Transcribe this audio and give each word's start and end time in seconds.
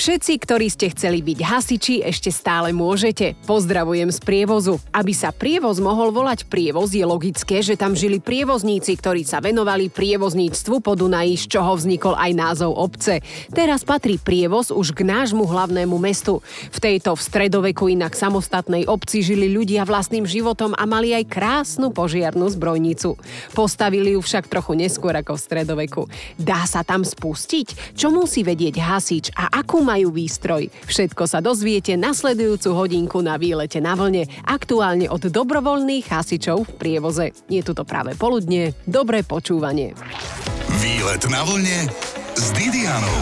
Všetci, 0.00 0.32
ktorí 0.48 0.72
ste 0.72 0.88
chceli 0.96 1.20
byť 1.20 1.38
hasiči, 1.44 2.00
ešte 2.00 2.32
stále 2.32 2.72
môžete. 2.72 3.36
Pozdravujem 3.44 4.08
z 4.08 4.16
prievozu. 4.24 4.80
Aby 4.96 5.12
sa 5.12 5.28
prievoz 5.28 5.76
mohol 5.76 6.08
volať 6.08 6.48
prievoz, 6.48 6.96
je 6.96 7.04
logické, 7.04 7.60
že 7.60 7.76
tam 7.76 7.92
žili 7.92 8.16
prievozníci, 8.16 8.96
ktorí 8.96 9.28
sa 9.28 9.44
venovali 9.44 9.92
prievozníctvu 9.92 10.80
po 10.80 10.96
Dunaji, 10.96 11.36
z 11.36 11.52
čoho 11.52 11.76
vznikol 11.76 12.16
aj 12.16 12.32
názov 12.32 12.80
obce. 12.80 13.20
Teraz 13.52 13.84
patrí 13.84 14.16
prievoz 14.16 14.72
už 14.72 14.96
k 14.96 15.04
nášmu 15.04 15.44
hlavnému 15.44 16.00
mestu. 16.00 16.40
V 16.72 16.80
tejto 16.80 17.12
v 17.12 17.20
stredoveku 17.20 17.92
inak 17.92 18.16
samostatnej 18.16 18.88
obci 18.88 19.20
žili 19.20 19.52
ľudia 19.52 19.84
vlastným 19.84 20.24
životom 20.24 20.72
a 20.80 20.88
mali 20.88 21.12
aj 21.12 21.28
krásnu 21.28 21.92
požiarnú 21.92 22.48
zbrojnicu. 22.48 23.20
Postavili 23.52 24.16
ju 24.16 24.24
však 24.24 24.48
trochu 24.48 24.80
neskôr 24.80 25.12
ako 25.12 25.36
v 25.36 25.44
stredoveku. 25.44 26.02
Dá 26.40 26.64
sa 26.64 26.88
tam 26.88 27.04
spustiť? 27.04 27.92
Čo 27.92 28.08
musí 28.08 28.40
vedieť 28.40 28.80
hasič 28.80 29.36
a 29.36 29.60
akú 29.60 29.89
majú 29.90 30.14
výstroj. 30.14 30.70
Všetko 30.86 31.26
sa 31.26 31.42
dozviete 31.42 31.98
nasledujúcu 31.98 32.70
hodinku 32.70 33.18
na 33.18 33.34
výlete 33.34 33.82
na 33.82 33.98
vlne, 33.98 34.30
aktuálne 34.46 35.10
od 35.10 35.26
dobrovoľných 35.26 36.06
hasičov 36.06 36.70
v 36.70 36.72
prievoze. 36.78 37.34
Je 37.50 37.58
tu 37.66 37.74
to 37.74 37.82
práve 37.82 38.14
poludne, 38.14 38.70
dobré 38.86 39.26
počúvanie. 39.26 39.98
Výlet 40.78 41.26
na 41.26 41.42
vlne 41.42 41.90
s 42.38 42.54
Didianou. 42.54 43.20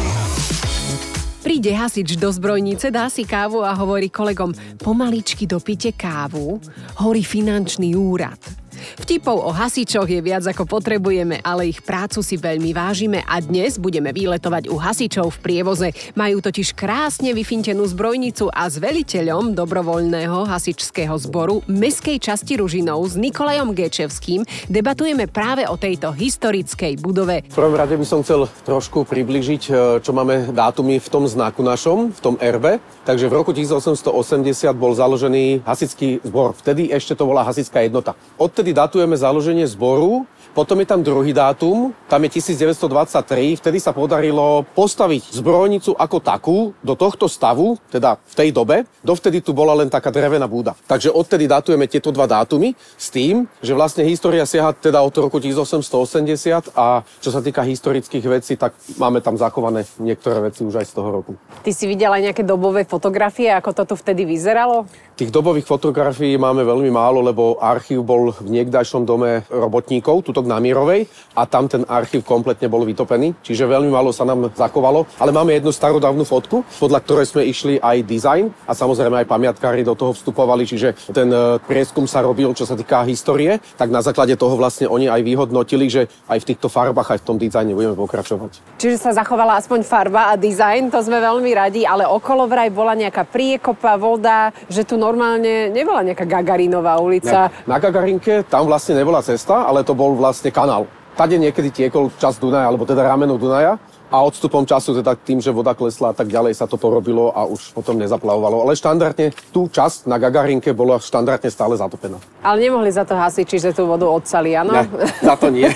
Príde 1.39 1.73
hasič 1.73 2.21
do 2.21 2.29
zbrojnice, 2.29 2.93
dá 2.93 3.09
si 3.09 3.25
kávu 3.25 3.65
a 3.65 3.73
hovorí 3.73 4.13
kolegom, 4.13 4.53
pomaličky 4.77 5.49
dopite 5.49 5.97
kávu, 5.97 6.61
horí 7.01 7.25
finančný 7.25 7.97
úrad. 7.97 8.58
Vtipov 8.97 9.45
o 9.45 9.53
hasičoch 9.53 10.09
je 10.09 10.25
viac 10.25 10.49
ako 10.49 10.65
potrebujeme, 10.65 11.45
ale 11.45 11.69
ich 11.69 11.85
prácu 11.85 12.25
si 12.25 12.41
veľmi 12.41 12.73
vážime 12.73 13.21
a 13.29 13.43
dnes 13.45 13.77
budeme 13.77 14.15
výletovať 14.17 14.73
u 14.73 14.81
hasičov 14.81 15.37
v 15.37 15.43
prievoze. 15.45 15.89
Majú 16.17 16.41
totiž 16.41 16.73
krásne 16.73 17.37
vyfintenú 17.37 17.85
zbrojnicu 17.85 18.49
a 18.49 18.65
s 18.71 18.81
veliteľom 18.81 19.53
dobrovoľného 19.53 20.49
hasičského 20.49 21.13
zboru 21.21 21.61
Mestskej 21.69 22.17
časti 22.23 22.57
Ružinov 22.57 23.05
s 23.05 23.21
Nikolajom 23.21 23.77
Gečevským 23.77 24.49
debatujeme 24.71 25.27
práve 25.29 25.67
o 25.67 25.77
tejto 25.77 26.15
historickej 26.15 26.97
budove. 27.03 27.45
V 27.51 27.59
prvom 27.59 27.75
rade 27.77 27.99
by 27.99 28.07
som 28.07 28.23
chcel 28.23 28.47
trošku 28.63 29.03
približiť, 29.05 29.63
e, 29.67 29.73
čo 29.99 30.15
máme 30.15 30.55
dátumy 30.55 31.03
v 31.03 31.09
tom 31.09 31.27
znaku 31.27 31.67
našom, 31.67 32.15
v 32.15 32.21
tom 32.23 32.35
RB. 32.39 32.79
Takže 33.03 33.27
v 33.27 33.33
roku 33.35 33.51
1880 33.57 34.77
bol 34.77 34.93
založený 34.95 35.65
hasičský 35.67 36.23
zbor. 36.23 36.55
Vtedy 36.55 36.93
ešte 36.93 37.17
to 37.17 37.25
bola 37.27 37.43
hasická 37.43 37.83
jednota. 37.83 38.15
Odtedy 38.37 38.77
datujeme 38.79 39.19
založenie 39.19 39.67
zboru 39.67 40.23
potom 40.59 40.75
je 40.83 40.91
tam 40.91 41.07
druhý 41.07 41.31
dátum, 41.31 41.95
tam 42.11 42.19
je 42.27 42.43
1923, 42.43 43.63
vtedy 43.63 43.79
sa 43.79 43.95
podarilo 43.95 44.67
postaviť 44.75 45.39
zbrojnicu 45.39 45.95
ako 45.95 46.19
takú 46.19 46.59
do 46.83 46.99
tohto 46.99 47.31
stavu, 47.31 47.79
teda 47.95 48.19
v 48.19 48.35
tej 48.35 48.49
dobe. 48.51 48.83
Dovtedy 49.07 49.39
tu 49.39 49.55
bola 49.55 49.79
len 49.79 49.87
taká 49.87 50.11
drevená 50.11 50.51
búda. 50.51 50.75
Takže 50.91 51.15
odtedy 51.15 51.47
datujeme 51.47 51.87
tieto 51.87 52.11
dva 52.11 52.27
dátumy 52.27 52.75
s 52.99 53.07
tým, 53.07 53.47
že 53.63 53.71
vlastne 53.71 54.03
história 54.03 54.43
siaha 54.43 54.75
teda 54.75 54.99
od 54.99 55.15
roku 55.15 55.39
1880 55.39 56.75
a 56.75 57.07
čo 57.23 57.31
sa 57.31 57.39
týka 57.39 57.63
historických 57.63 58.27
vecí, 58.27 58.59
tak 58.59 58.75
máme 58.99 59.23
tam 59.23 59.39
zachované 59.39 59.87
niektoré 60.03 60.51
veci 60.51 60.67
už 60.67 60.83
aj 60.83 60.87
z 60.91 60.93
toho 60.99 61.09
roku. 61.23 61.39
Ty 61.63 61.71
si 61.71 61.87
videl 61.87 62.11
aj 62.11 62.35
nejaké 62.35 62.43
dobové 62.43 62.83
fotografie, 62.83 63.47
ako 63.55 63.71
to 63.79 63.83
tu 63.85 63.95
vtedy 63.95 64.27
vyzeralo? 64.27 64.91
Tých 65.19 65.35
dobových 65.35 65.67
fotografií 65.67 66.39
máme 66.39 66.63
veľmi 66.63 66.95
málo, 66.95 67.19
lebo 67.19 67.59
archív 67.59 68.07
bol 68.07 68.31
v 68.31 68.55
niekdajšom 68.55 69.03
dome 69.03 69.43
robotníkov, 69.51 70.23
tuto 70.23 70.47
na 70.47 70.63
Mírovej 70.63 71.11
a 71.35 71.43
tam 71.43 71.67
ten 71.67 71.83
archív 71.91 72.23
kompletne 72.23 72.71
bol 72.71 72.87
vytopený, 72.87 73.35
čiže 73.43 73.67
veľmi 73.67 73.91
málo 73.91 74.15
sa 74.15 74.23
nám 74.23 74.55
zachovalo. 74.55 75.11
Ale 75.19 75.35
máme 75.35 75.59
jednu 75.59 75.75
starodávnu 75.75 76.23
fotku, 76.23 76.63
podľa 76.79 77.03
ktorej 77.03 77.35
sme 77.35 77.43
išli 77.51 77.83
aj 77.83 78.07
design 78.07 78.55
a 78.63 78.79
samozrejme 78.79 79.19
aj 79.19 79.27
pamiatkári 79.27 79.83
do 79.83 79.99
toho 79.99 80.15
vstupovali, 80.15 80.63
čiže 80.63 80.95
ten 81.11 81.27
e, 81.35 81.59
prieskum 81.67 82.07
sa 82.07 82.23
robil, 82.23 82.55
čo 82.55 82.63
sa 82.63 82.79
týka 82.79 83.03
histórie, 83.03 83.59
tak 83.75 83.91
na 83.91 84.07
základe 84.07 84.39
toho 84.39 84.55
vlastne 84.55 84.87
oni 84.87 85.11
aj 85.11 85.19
vyhodnotili, 85.27 85.91
že 85.91 86.07
aj 86.31 86.47
v 86.47 86.55
týchto 86.55 86.71
farbách, 86.71 87.19
aj 87.19 87.19
v 87.19 87.27
tom 87.27 87.43
dizajne 87.43 87.75
budeme 87.75 87.99
pokračovať. 87.99 88.79
Čiže 88.79 89.03
sa 89.03 89.11
zachovala 89.19 89.59
aspoň 89.59 89.83
farba 89.83 90.31
a 90.31 90.39
dizajn, 90.39 90.95
to 90.95 91.03
sme 91.03 91.19
veľmi 91.19 91.51
radi, 91.59 91.83
ale 91.83 92.07
okolo 92.07 92.47
vraj 92.47 92.71
bola 92.71 92.95
nejaká 92.95 93.27
priekopa, 93.27 93.99
voda, 93.99 94.55
že 94.71 94.87
tu 94.87 95.08
normálne 95.09 95.73
nebola 95.73 96.05
nejaká 96.05 96.29
Gagarinová 96.29 97.01
ulica. 97.01 97.49
Ne. 97.49 97.65
Na 97.65 97.81
Gagarinke 97.81 98.45
tam 98.45 98.69
vlastne 98.69 99.01
nebola 99.01 99.25
cesta, 99.25 99.65
ale 99.65 99.81
to 99.81 99.97
bol 99.97 100.13
vlastne 100.13 100.53
kanál. 100.53 100.85
Tade 101.17 101.41
niekedy 101.41 101.73
tiekol 101.73 102.13
čas 102.21 102.37
Dunaja, 102.39 102.69
alebo 102.69 102.85
teda 102.85 103.03
rameno 103.03 103.41
Dunaja 103.41 103.81
a 104.09 104.25
odstupom 104.25 104.65
času, 104.65 104.97
teda 104.97 105.13
tým, 105.15 105.39
že 105.39 105.53
voda 105.53 105.77
klesla 105.77 106.11
a 106.11 106.15
tak 106.17 106.33
ďalej, 106.33 106.57
sa 106.57 106.65
to 106.65 106.81
porobilo 106.81 107.29
a 107.33 107.45
už 107.45 107.77
potom 107.77 108.01
nezaplavovalo. 108.01 108.65
Ale 108.65 108.73
štandardne 108.73 109.37
tú 109.53 109.69
časť 109.69 110.09
na 110.09 110.17
Gagarinke 110.17 110.73
bola 110.73 110.97
štandardne 110.97 111.53
stále 111.53 111.77
zatopená. 111.77 112.17
Ale 112.41 112.65
nemohli 112.65 112.89
za 112.89 113.05
to 113.05 113.13
hasiči, 113.13 113.61
že 113.61 113.71
tú 113.77 113.85
vodu 113.85 114.09
odsali, 114.09 114.57
áno? 114.57 114.73
Ne, 114.73 114.89
za 115.21 115.35
to 115.37 115.53
nie. 115.53 115.69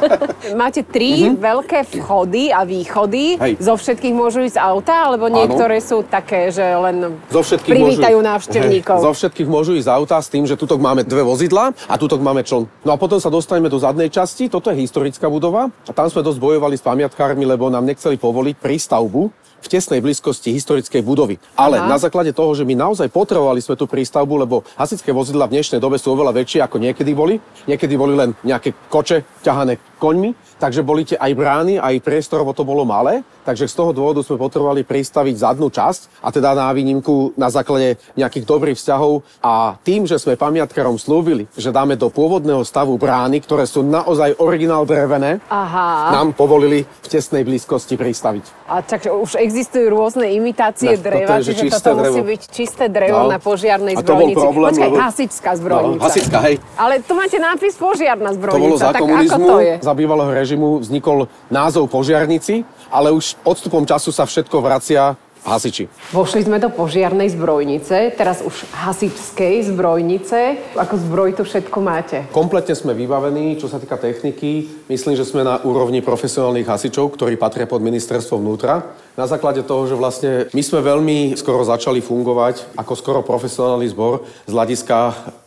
Máte 0.60 0.80
tri 0.80 1.28
mm-hmm. 1.28 1.36
veľké 1.40 1.80
vchody 2.00 2.48
a 2.48 2.64
východy. 2.64 3.36
Hej. 3.36 3.52
Zo 3.60 3.76
všetkých 3.76 4.14
môžu 4.16 4.48
ísť 4.48 4.56
auta, 4.56 5.12
alebo 5.12 5.28
niektoré 5.28 5.82
ano. 5.82 5.88
sú 5.88 5.98
také, 6.06 6.48
že 6.48 6.64
len 6.64 7.20
zo 7.28 7.42
privítajú 7.44 8.16
môžu, 8.16 8.30
návštevníkov? 8.30 8.96
Hej. 8.96 9.04
Zo 9.04 9.12
všetkých 9.12 9.48
môžu 9.48 9.76
ísť 9.76 9.88
auta 9.92 10.16
s 10.22 10.32
tým, 10.32 10.48
že 10.48 10.56
tutok 10.56 10.80
máme 10.80 11.04
dve 11.04 11.20
vozidla 11.20 11.76
a 11.84 11.94
tutok 12.00 12.24
máme 12.24 12.40
čln. 12.46 12.64
No 12.86 12.90
a 12.92 12.96
potom 12.96 13.20
sa 13.20 13.28
dostaneme 13.28 13.68
do 13.68 13.76
zadnej 13.76 14.08
časti, 14.08 14.48
toto 14.48 14.72
je 14.72 14.80
historická 14.80 15.28
budova 15.28 15.68
a 15.68 15.92
tam 15.92 16.08
sme 16.08 16.22
dosť 16.22 16.38
bojovali 16.40 16.78
s 16.78 16.82
pamiatkármi, 16.86 17.42
lebo 17.42 17.73
nám 17.74 17.90
nechceli 17.90 18.14
povoliť 18.14 18.54
prístavbu 18.62 19.22
v 19.64 19.72
tesnej 19.72 20.04
blízkosti 20.04 20.52
historickej 20.52 21.00
budovy. 21.00 21.40
Ale 21.56 21.80
Aha. 21.80 21.88
na 21.88 21.96
základe 21.96 22.36
toho, 22.36 22.52
že 22.52 22.68
my 22.68 22.76
naozaj 22.76 23.08
potrebovali 23.08 23.64
sme 23.64 23.80
tú 23.80 23.88
prístavbu, 23.88 24.44
lebo 24.44 24.60
hasičské 24.76 25.08
vozidla 25.08 25.48
v 25.48 25.56
dnešnej 25.58 25.80
dobe 25.80 25.96
sú 25.96 26.12
oveľa 26.12 26.36
väčšie 26.36 26.60
ako 26.60 26.76
niekedy 26.76 27.16
boli. 27.16 27.40
Niekedy 27.64 27.96
boli 27.96 28.12
len 28.12 28.36
nejaké 28.44 28.76
koče 28.92 29.24
ťahané 29.40 29.80
koňmi, 29.96 30.53
takže 30.58 30.86
boli 30.86 31.04
tie 31.04 31.18
aj 31.18 31.32
brány, 31.34 31.74
aj 31.80 32.02
priestorovo 32.04 32.52
to 32.56 32.66
bolo 32.66 32.86
malé. 32.86 33.26
Takže 33.44 33.68
z 33.68 33.76
toho 33.76 33.92
dôvodu 33.92 34.24
sme 34.24 34.40
potrebovali 34.40 34.88
pristaviť 34.88 35.34
zadnú 35.36 35.68
časť 35.68 36.24
a 36.24 36.32
teda 36.32 36.56
na 36.56 36.72
výnimku 36.72 37.36
na 37.36 37.52
základe 37.52 38.00
nejakých 38.16 38.48
dobrých 38.48 38.78
vzťahov 38.80 39.20
a 39.44 39.76
tým, 39.84 40.08
že 40.08 40.16
sme 40.16 40.40
pamiatkarom 40.40 40.96
slúbili, 40.96 41.44
že 41.52 41.68
dáme 41.68 42.00
do 42.00 42.08
pôvodného 42.08 42.64
stavu 42.64 42.96
brány, 42.96 43.44
ktoré 43.44 43.68
sú 43.68 43.84
naozaj 43.84 44.40
originál 44.40 44.88
drevené, 44.88 45.44
Aha. 45.52 46.16
nám 46.16 46.32
povolili 46.32 46.88
v 46.88 47.06
tesnej 47.06 47.44
blízkosti 47.44 48.00
pristaviť. 48.00 48.64
A 48.64 48.80
tak 48.80 49.04
už 49.04 49.36
existujú 49.36 49.92
rôzne 49.92 50.32
imitácie 50.32 50.96
ne, 50.96 51.04
dreva, 51.04 51.36
toto 51.36 51.44
je, 51.44 51.52
čiže 51.52 51.84
toto 51.84 52.00
drevo. 52.00 52.16
musí 52.16 52.20
byť 52.24 52.42
čisté 52.48 52.84
drevo 52.88 53.28
no. 53.28 53.36
na 53.36 53.38
požiarnej 53.38 54.00
zbrojnici. 54.00 54.32
A 54.32 54.40
to 54.40 54.40
bol 54.40 54.44
problém, 54.48 54.72
Počkaj, 54.72 54.88
lebo... 54.88 54.96
hasičská 55.04 55.50
zbrojnica. 55.60 56.00
No, 56.00 56.04
hasička, 56.08 56.38
hej. 56.48 56.54
Ale 56.80 56.94
tu 57.04 57.12
máte 57.12 57.36
nápis 57.36 57.76
požiarna 57.76 58.30
zbrojnica. 58.32 58.56
To 58.56 58.64
bolo 58.64 58.76
za 58.80 58.90
tak 58.96 59.00
komunizmu, 59.04 59.46
to 59.46 59.56
je? 59.60 59.74
za 59.84 59.92
bývalého 59.92 60.32
režimu 60.44 60.84
vznikol 60.84 61.26
názov 61.48 61.88
požiarnici, 61.88 62.68
ale 62.92 63.08
už 63.08 63.40
odstupom 63.48 63.88
času 63.88 64.12
sa 64.12 64.28
všetko 64.28 64.60
vracia 64.60 65.16
hasiči. 65.44 65.84
Vošli 66.10 66.48
sme 66.48 66.56
do 66.56 66.72
požiarnej 66.72 67.28
zbrojnice, 67.36 68.16
teraz 68.16 68.40
už 68.40 68.64
hasičskej 68.72 69.68
zbrojnice. 69.68 70.72
Ako 70.72 70.96
zbroj 70.96 71.36
tu 71.36 71.42
všetko 71.44 71.78
máte? 71.84 72.24
Kompletne 72.32 72.72
sme 72.72 72.96
vybavení, 72.96 73.60
čo 73.60 73.68
sa 73.68 73.76
týka 73.76 74.00
techniky. 74.00 74.64
Myslím, 74.88 75.14
že 75.14 75.28
sme 75.28 75.44
na 75.44 75.60
úrovni 75.60 76.00
profesionálnych 76.00 76.64
hasičov, 76.64 77.12
ktorí 77.12 77.36
patria 77.36 77.68
pod 77.68 77.84
ministerstvo 77.84 78.40
vnútra. 78.40 78.96
Na 79.14 79.28
základe 79.28 79.62
toho, 79.62 79.84
že 79.84 79.94
vlastne 79.94 80.48
my 80.50 80.62
sme 80.64 80.80
veľmi 80.80 81.18
skoro 81.36 81.62
začali 81.62 82.00
fungovať 82.00 82.74
ako 82.80 82.92
skoro 82.96 83.20
profesionálny 83.20 83.86
zbor 83.92 84.24
z 84.48 84.52
hľadiska 84.56 84.96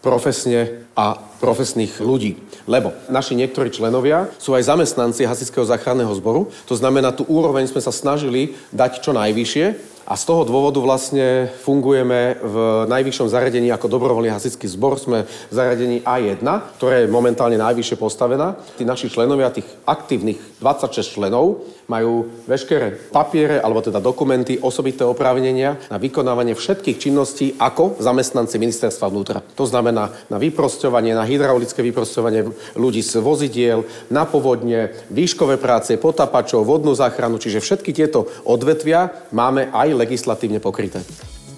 profesne 0.06 0.87
a 0.98 1.22
profesných 1.38 2.02
ľudí. 2.02 2.42
Lebo 2.66 2.92
naši 3.08 3.38
niektorí 3.38 3.70
členovia 3.70 4.28
sú 4.42 4.58
aj 4.58 4.74
zamestnanci 4.74 5.30
Hasičského 5.30 5.64
záchranného 5.64 6.10
zboru. 6.18 6.50
To 6.66 6.74
znamená, 6.74 7.14
tú 7.14 7.24
úroveň 7.30 7.70
sme 7.70 7.80
sa 7.80 7.94
snažili 7.94 8.58
dať 8.74 9.06
čo 9.06 9.14
najvyššie 9.14 9.97
a 10.08 10.16
z 10.16 10.24
toho 10.24 10.48
dôvodu 10.48 10.80
vlastne 10.80 11.52
fungujeme 11.68 12.40
v 12.40 12.56
najvyššom 12.88 13.28
zaradení 13.28 13.68
ako 13.76 13.92
dobrovoľný 13.92 14.32
hasičský 14.32 14.64
zbor. 14.72 14.96
Sme 14.96 15.28
v 15.28 15.54
zaradení 15.54 16.00
A1, 16.00 16.40
ktoré 16.80 17.04
je 17.04 17.12
momentálne 17.12 17.60
najvyššie 17.60 18.00
postavená. 18.00 18.56
Tí 18.80 18.88
naši 18.88 19.12
členovia, 19.12 19.52
tých 19.52 19.68
aktívnych 19.84 20.40
26 20.64 21.20
členov, 21.20 21.68
majú 21.92 22.28
veškeré 22.48 22.96
papiere, 23.12 23.60
alebo 23.60 23.80
teda 23.84 24.04
dokumenty, 24.04 24.60
osobité 24.60 25.08
oprávnenia 25.08 25.80
na 25.88 26.00
vykonávanie 26.00 26.56
všetkých 26.56 27.00
činností 27.00 27.56
ako 27.60 28.00
zamestnanci 28.00 28.60
ministerstva 28.60 29.08
vnútra. 29.08 29.40
To 29.56 29.64
znamená 29.64 30.12
na 30.28 30.38
vyprosťovanie, 30.40 31.16
na 31.16 31.24
hydraulické 31.24 31.80
vyprosťovanie 31.84 32.48
ľudí 32.76 33.00
z 33.04 33.24
vozidiel, 33.24 33.88
na 34.12 34.28
povodne, 34.28 34.92
výškové 35.12 35.56
práce, 35.60 35.96
potapačov, 35.96 36.68
vodnú 36.68 36.92
záchranu, 36.92 37.40
čiže 37.40 37.64
všetky 37.64 37.96
tieto 37.96 38.28
odvetvia 38.44 39.32
máme 39.32 39.72
aj 39.72 39.97
legislatívne 39.98 40.62
pokryté. 40.62 41.02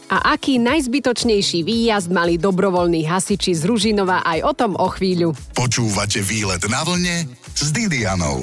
A 0.10 0.34
aký 0.34 0.58
najzbytočnejší 0.58 1.62
výjazd 1.62 2.10
mali 2.10 2.42
dobrovoľní 2.42 3.06
hasiči 3.06 3.54
z 3.54 3.62
Ružinova 3.70 4.26
aj 4.26 4.40
o 4.42 4.54
tom 4.58 4.72
o 4.74 4.90
chvíľu. 4.90 5.38
Počúvate 5.54 6.26
výlet 6.26 6.66
na 6.66 6.82
vlne 6.82 7.30
s 7.54 7.70
Didianou. 7.70 8.42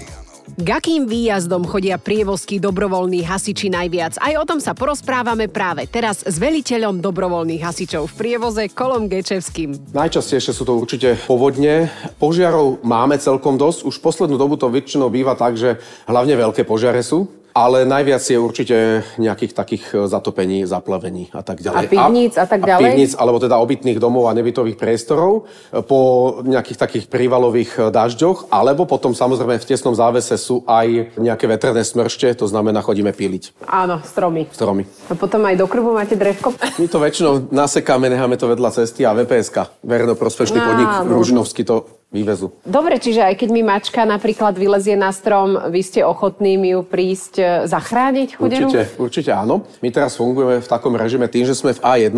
K 0.57 0.69
akým 0.73 1.11
výjazdom 1.11 1.67
chodia 1.67 1.99
prievozky 1.99 2.63
dobrovoľní 2.63 3.27
hasiči 3.27 3.67
najviac? 3.67 4.15
Aj 4.23 4.31
o 4.39 4.47
tom 4.47 4.63
sa 4.63 4.79
porozprávame 4.79 5.51
práve 5.51 5.91
teraz 5.91 6.23
s 6.23 6.39
veliteľom 6.39 7.03
dobrovoľných 7.03 7.67
hasičov 7.67 8.09
v 8.09 8.15
prievoze 8.15 8.63
Kolom 8.71 9.11
Gečevským. 9.11 9.91
Najčastejšie 9.91 10.55
sú 10.55 10.63
to 10.63 10.79
určite 10.79 11.19
povodne. 11.27 11.91
Požiarov 12.23 12.79
máme 12.87 13.19
celkom 13.19 13.59
dosť. 13.59 13.91
Už 13.91 13.99
poslednú 13.99 14.39
dobu 14.39 14.55
to 14.55 14.71
väčšinou 14.71 15.11
býva 15.11 15.35
tak, 15.35 15.59
že 15.59 15.83
hlavne 16.07 16.39
veľké 16.39 16.63
požiare 16.63 17.03
sú 17.03 17.29
ale 17.57 17.89
najviac 17.89 18.21
je 18.21 18.37
určite 18.37 18.77
nejakých 19.17 19.57
takých 19.57 19.85
e, 19.97 20.05
zatopení, 20.13 20.69
zaplavení 20.69 21.33
a 21.33 21.41
tak 21.41 21.65
ďalej. 21.65 21.89
A 21.89 21.89
pivníc 21.89 22.35
a, 22.37 22.45
a 22.45 22.47
tak 22.53 22.61
ďalej? 22.69 22.85
A 22.85 22.85
pivníc, 22.85 23.13
alebo 23.17 23.41
teda 23.41 23.57
obytných 23.57 23.97
domov 23.97 24.29
a 24.29 24.37
nebytových 24.37 24.77
priestorov 24.77 25.49
e, 25.73 25.81
po 25.81 26.01
nejakých 26.45 26.77
takých 26.77 27.05
prívalových 27.09 27.73
e, 27.81 27.83
dažďoch, 27.89 28.53
alebo 28.53 28.85
potom 28.85 29.17
samozrejme 29.17 29.57
v 29.57 29.65
tesnom 29.65 29.97
závese 29.97 30.37
sú 30.37 30.69
aj 30.69 31.17
nejaké 31.17 31.49
vetrné 31.49 31.81
smršte, 31.81 32.37
to 32.37 32.45
znamená 32.45 32.85
chodíme 32.85 33.17
píliť. 33.17 33.65
Áno, 33.65 34.05
stromy. 34.05 34.53
Stromy. 34.53 34.85
A 35.09 35.17
potom 35.17 35.41
aj 35.49 35.57
do 35.57 35.65
krubu 35.65 35.97
máte 35.97 36.13
drevko? 36.13 36.53
My 36.77 36.87
to 36.93 37.01
väčšinou 37.01 37.49
nasekáme, 37.49 38.13
necháme 38.13 38.37
to 38.37 38.53
vedľa 38.53 38.85
cesty 38.85 39.09
a 39.09 39.17
VPSK, 39.17 39.81
verejnoprospešný 39.81 40.59
podnik 40.61 40.91
Ružinovský 41.09 41.65
to 41.65 41.89
vývezu. 42.17 42.49
Dobre, 42.65 42.97
čiže 42.97 43.21
aj 43.21 43.37
keď 43.37 43.49
mi 43.53 43.61
mačka 43.61 44.09
napríklad 44.09 44.57
vylezie 44.57 44.97
na 44.97 45.13
strom, 45.13 45.69
vy 45.69 45.81
ste 45.85 46.01
ochotní 46.01 46.57
mi 46.57 46.73
ju 46.73 46.81
prísť 46.81 47.35
e, 47.37 47.45
zachrániť 47.69 48.41
chudenú? 48.41 48.73
Určite, 48.73 48.83
určite 48.97 49.31
áno. 49.37 49.69
My 49.85 49.93
teraz 49.93 50.17
fungujeme 50.17 50.65
v 50.65 50.69
takom 50.69 50.97
režime 50.97 51.29
tým, 51.29 51.45
že 51.45 51.53
sme 51.53 51.77
v 51.77 51.81
A1, 51.85 52.17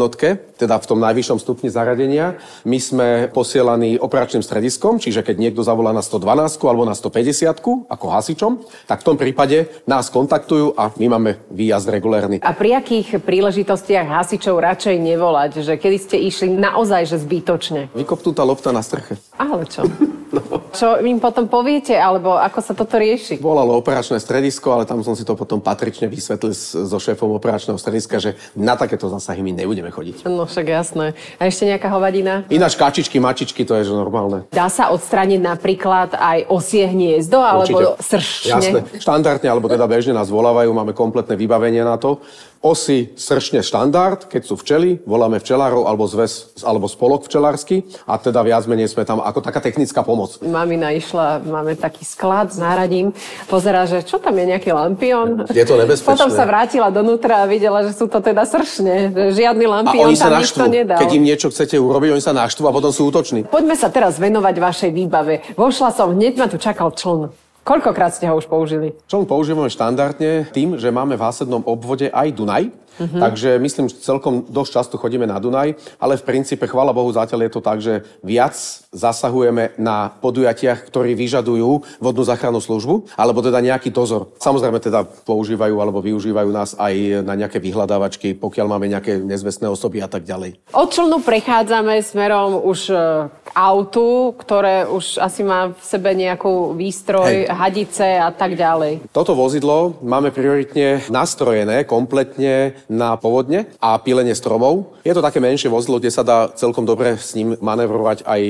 teda 0.54 0.78
v 0.78 0.86
tom 0.86 1.02
najvyššom 1.02 1.38
stupni 1.42 1.68
zaradenia. 1.68 2.38
My 2.62 2.78
sme 2.78 3.26
posielaní 3.34 3.98
operačným 3.98 4.46
strediskom, 4.46 5.02
čiže 5.02 5.26
keď 5.26 5.36
niekto 5.38 5.66
zavolá 5.66 5.90
na 5.90 6.04
112 6.04 6.62
alebo 6.62 6.86
na 6.86 6.94
150 6.94 7.88
ako 7.88 8.06
hasičom, 8.12 8.52
tak 8.86 9.02
v 9.02 9.06
tom 9.06 9.16
prípade 9.18 9.66
nás 9.88 10.12
kontaktujú 10.12 10.76
a 10.76 10.92
my 10.94 11.06
máme 11.18 11.30
výjazd 11.50 11.88
regulérny. 11.88 12.36
A 12.44 12.52
pri 12.52 12.76
akých 12.78 13.18
príležitostiach 13.22 14.06
hasičov 14.06 14.60
radšej 14.60 14.96
nevolať? 15.00 15.64
Že 15.64 15.74
kedy 15.80 15.98
ste 15.98 16.16
išli 16.20 16.48
naozaj 16.52 17.08
že 17.08 17.16
zbytočne? 17.22 17.88
Vykopnutá 17.96 18.44
lopta 18.44 18.70
na 18.70 18.84
streche. 18.84 19.16
Ale 19.38 19.62
čo? 19.70 19.86
No. 20.28 20.60
Čo 20.76 21.00
im 21.00 21.16
potom 21.16 21.48
poviete, 21.48 21.96
alebo 21.96 22.36
ako 22.36 22.60
sa 22.60 22.76
toto 22.76 23.00
rieši? 23.00 23.40
Volalo 23.40 23.80
operačné 23.80 24.20
stredisko, 24.20 24.76
ale 24.76 24.84
tam 24.84 25.00
som 25.00 25.16
si 25.16 25.24
to 25.24 25.32
potom 25.32 25.56
patrične 25.56 26.04
vysvetlil 26.04 26.52
so 26.52 26.98
šéfom 27.00 27.32
operačného 27.32 27.80
strediska, 27.80 28.20
že 28.20 28.36
na 28.52 28.76
takéto 28.76 29.08
zásahy 29.08 29.40
my 29.40 29.56
nebudeme 29.56 29.88
chodiť. 29.88 30.28
No 30.28 30.44
však 30.44 30.66
jasné. 30.68 31.16
A 31.40 31.48
ešte 31.48 31.64
nejaká 31.64 31.88
hovadina? 31.88 32.44
Ináč 32.52 32.76
kačičky, 32.76 33.16
mačičky, 33.16 33.64
to 33.64 33.72
je 33.80 33.88
že 33.88 33.94
normálne. 33.96 34.44
Dá 34.52 34.68
sa 34.68 34.92
odstrániť 34.92 35.40
napríklad 35.40 36.12
aj 36.12 36.44
osie 36.52 36.84
hniezdo, 36.84 37.40
alebo 37.40 37.96
Určite. 37.96 38.04
sršne? 38.04 38.50
Jasné. 38.52 38.78
Štandardne, 39.00 39.48
alebo 39.48 39.72
teda 39.72 39.88
bežne 39.88 40.12
nás 40.12 40.28
volávajú, 40.28 40.68
máme 40.76 40.92
kompletné 40.92 41.40
vybavenie 41.40 41.80
na 41.80 41.96
to. 41.96 42.20
Osy 42.58 43.14
sršne 43.14 43.62
štandard, 43.62 44.26
keď 44.26 44.42
sú 44.42 44.58
včely, 44.58 44.98
voláme 45.06 45.38
včelárov 45.38 45.86
alebo 45.86 46.10
zväz, 46.10 46.58
alebo 46.66 46.90
spolok 46.90 47.22
včelársky 47.30 47.86
a 48.02 48.18
teda 48.18 48.42
viac 48.42 48.66
menej 48.66 48.90
sme 48.90 49.06
tam 49.06 49.22
ako 49.22 49.38
taká 49.46 49.62
technická 49.62 50.02
pomoc. 50.02 50.42
Mamina 50.42 50.90
išla, 50.90 51.38
máme 51.46 51.78
taký 51.78 52.02
sklad 52.02 52.50
s 52.50 52.58
náradím, 52.58 53.14
pozerá, 53.46 53.86
že 53.86 54.02
čo 54.02 54.18
tam 54.18 54.34
je 54.34 54.50
nejaký 54.50 54.74
lampión. 54.74 55.46
Je 55.54 55.62
to 55.62 55.78
nebezpečné. 55.78 56.18
Potom 56.18 56.34
sa 56.34 56.42
vrátila 56.50 56.90
donútra 56.90 57.42
a 57.42 57.46
videla, 57.46 57.86
že 57.86 57.94
sú 57.94 58.10
to 58.10 58.18
teda 58.18 58.42
sršne, 58.42 59.14
že 59.14 59.24
žiadny 59.38 59.62
lampión 59.62 60.10
tam 60.18 60.42
nič 60.42 60.50
nedal. 60.58 60.98
Keď 60.98 61.14
im 61.14 61.24
niečo 61.30 61.54
chcete 61.54 61.78
urobiť, 61.78 62.18
oni 62.18 62.24
sa 62.26 62.34
naštvú 62.34 62.66
a 62.66 62.74
potom 62.74 62.90
sú 62.90 63.06
útoční. 63.06 63.46
Poďme 63.46 63.78
sa 63.78 63.86
teraz 63.86 64.18
venovať 64.18 64.54
vašej 64.58 64.90
výbave. 64.90 65.46
Vošla 65.54 65.94
som, 65.94 66.10
hneď 66.10 66.34
ma 66.34 66.50
tu 66.50 66.58
čakal 66.58 66.90
čln. 66.90 67.30
Koľkokrát 67.66 68.14
ste 68.14 68.30
ho 68.30 68.38
už 68.38 68.48
použili? 68.48 68.96
Čo 69.04 69.28
používame 69.28 69.68
štandardne 69.68 70.48
tým, 70.50 70.80
že 70.80 70.88
máme 70.88 71.18
v 71.18 71.24
hásednom 71.24 71.62
obvode 71.68 72.08
aj 72.08 72.28
Dunaj, 72.32 72.64
Uh-huh. 72.98 73.20
Takže 73.22 73.62
myslím, 73.62 73.86
že 73.88 74.02
celkom 74.02 74.44
dosť 74.50 74.70
často 74.74 74.94
chodíme 74.98 75.24
na 75.24 75.38
Dunaj, 75.38 75.78
ale 76.02 76.18
v 76.18 76.26
princípe, 76.26 76.66
chvála 76.66 76.90
Bohu, 76.90 77.08
zatiaľ 77.14 77.46
je 77.46 77.52
to 77.54 77.62
tak, 77.62 77.78
že 77.78 78.02
viac 78.26 78.54
zasahujeme 78.90 79.78
na 79.78 80.10
podujatiach, 80.18 80.88
ktorí 80.88 81.14
vyžadujú 81.14 82.00
vodnú 82.02 82.22
záchrannú 82.24 82.58
službu, 82.58 83.14
alebo 83.14 83.44
teda 83.44 83.60
nejaký 83.62 83.94
dozor. 83.94 84.32
Samozrejme 84.40 84.80
teda 84.82 85.04
používajú 85.04 85.76
alebo 85.78 86.02
využívajú 86.02 86.50
nás 86.50 86.74
aj 86.74 87.22
na 87.22 87.38
nejaké 87.38 87.60
vyhľadávačky, 87.60 88.34
pokiaľ 88.34 88.66
máme 88.66 88.90
nejaké 88.90 89.20
nezvestné 89.20 89.68
osoby 89.68 90.02
a 90.02 90.08
tak 90.08 90.24
ďalej. 90.24 90.58
Od 90.72 90.88
člnu 90.88 91.20
prechádzame 91.22 92.00
smerom 92.00 92.64
už 92.64 92.90
e, 92.90 92.96
k 93.28 93.48
autu, 93.52 94.32
ktoré 94.40 94.88
už 94.88 95.20
asi 95.20 95.44
má 95.44 95.70
v 95.70 95.82
sebe 95.84 96.16
nejakú 96.16 96.72
výstroj, 96.74 97.46
Hej. 97.46 97.52
hadice 97.52 98.06
a 98.18 98.32
tak 98.32 98.56
ďalej. 98.56 99.12
Toto 99.12 99.36
vozidlo 99.36 100.00
máme 100.00 100.32
prioritne 100.32 101.04
nastrojené 101.12 101.84
kompletne 101.84 102.72
na 102.88 103.14
povodne 103.20 103.68
a 103.78 103.94
pílenie 104.00 104.32
stromov. 104.32 104.96
Je 105.04 105.12
to 105.12 105.24
také 105.24 105.38
menšie 105.38 105.68
vozidlo, 105.68 106.00
kde 106.00 106.12
sa 106.12 106.24
dá 106.24 106.48
celkom 106.56 106.88
dobre 106.88 107.20
s 107.20 107.36
ním 107.36 107.54
manevrovať 107.60 108.24
aj 108.24 108.40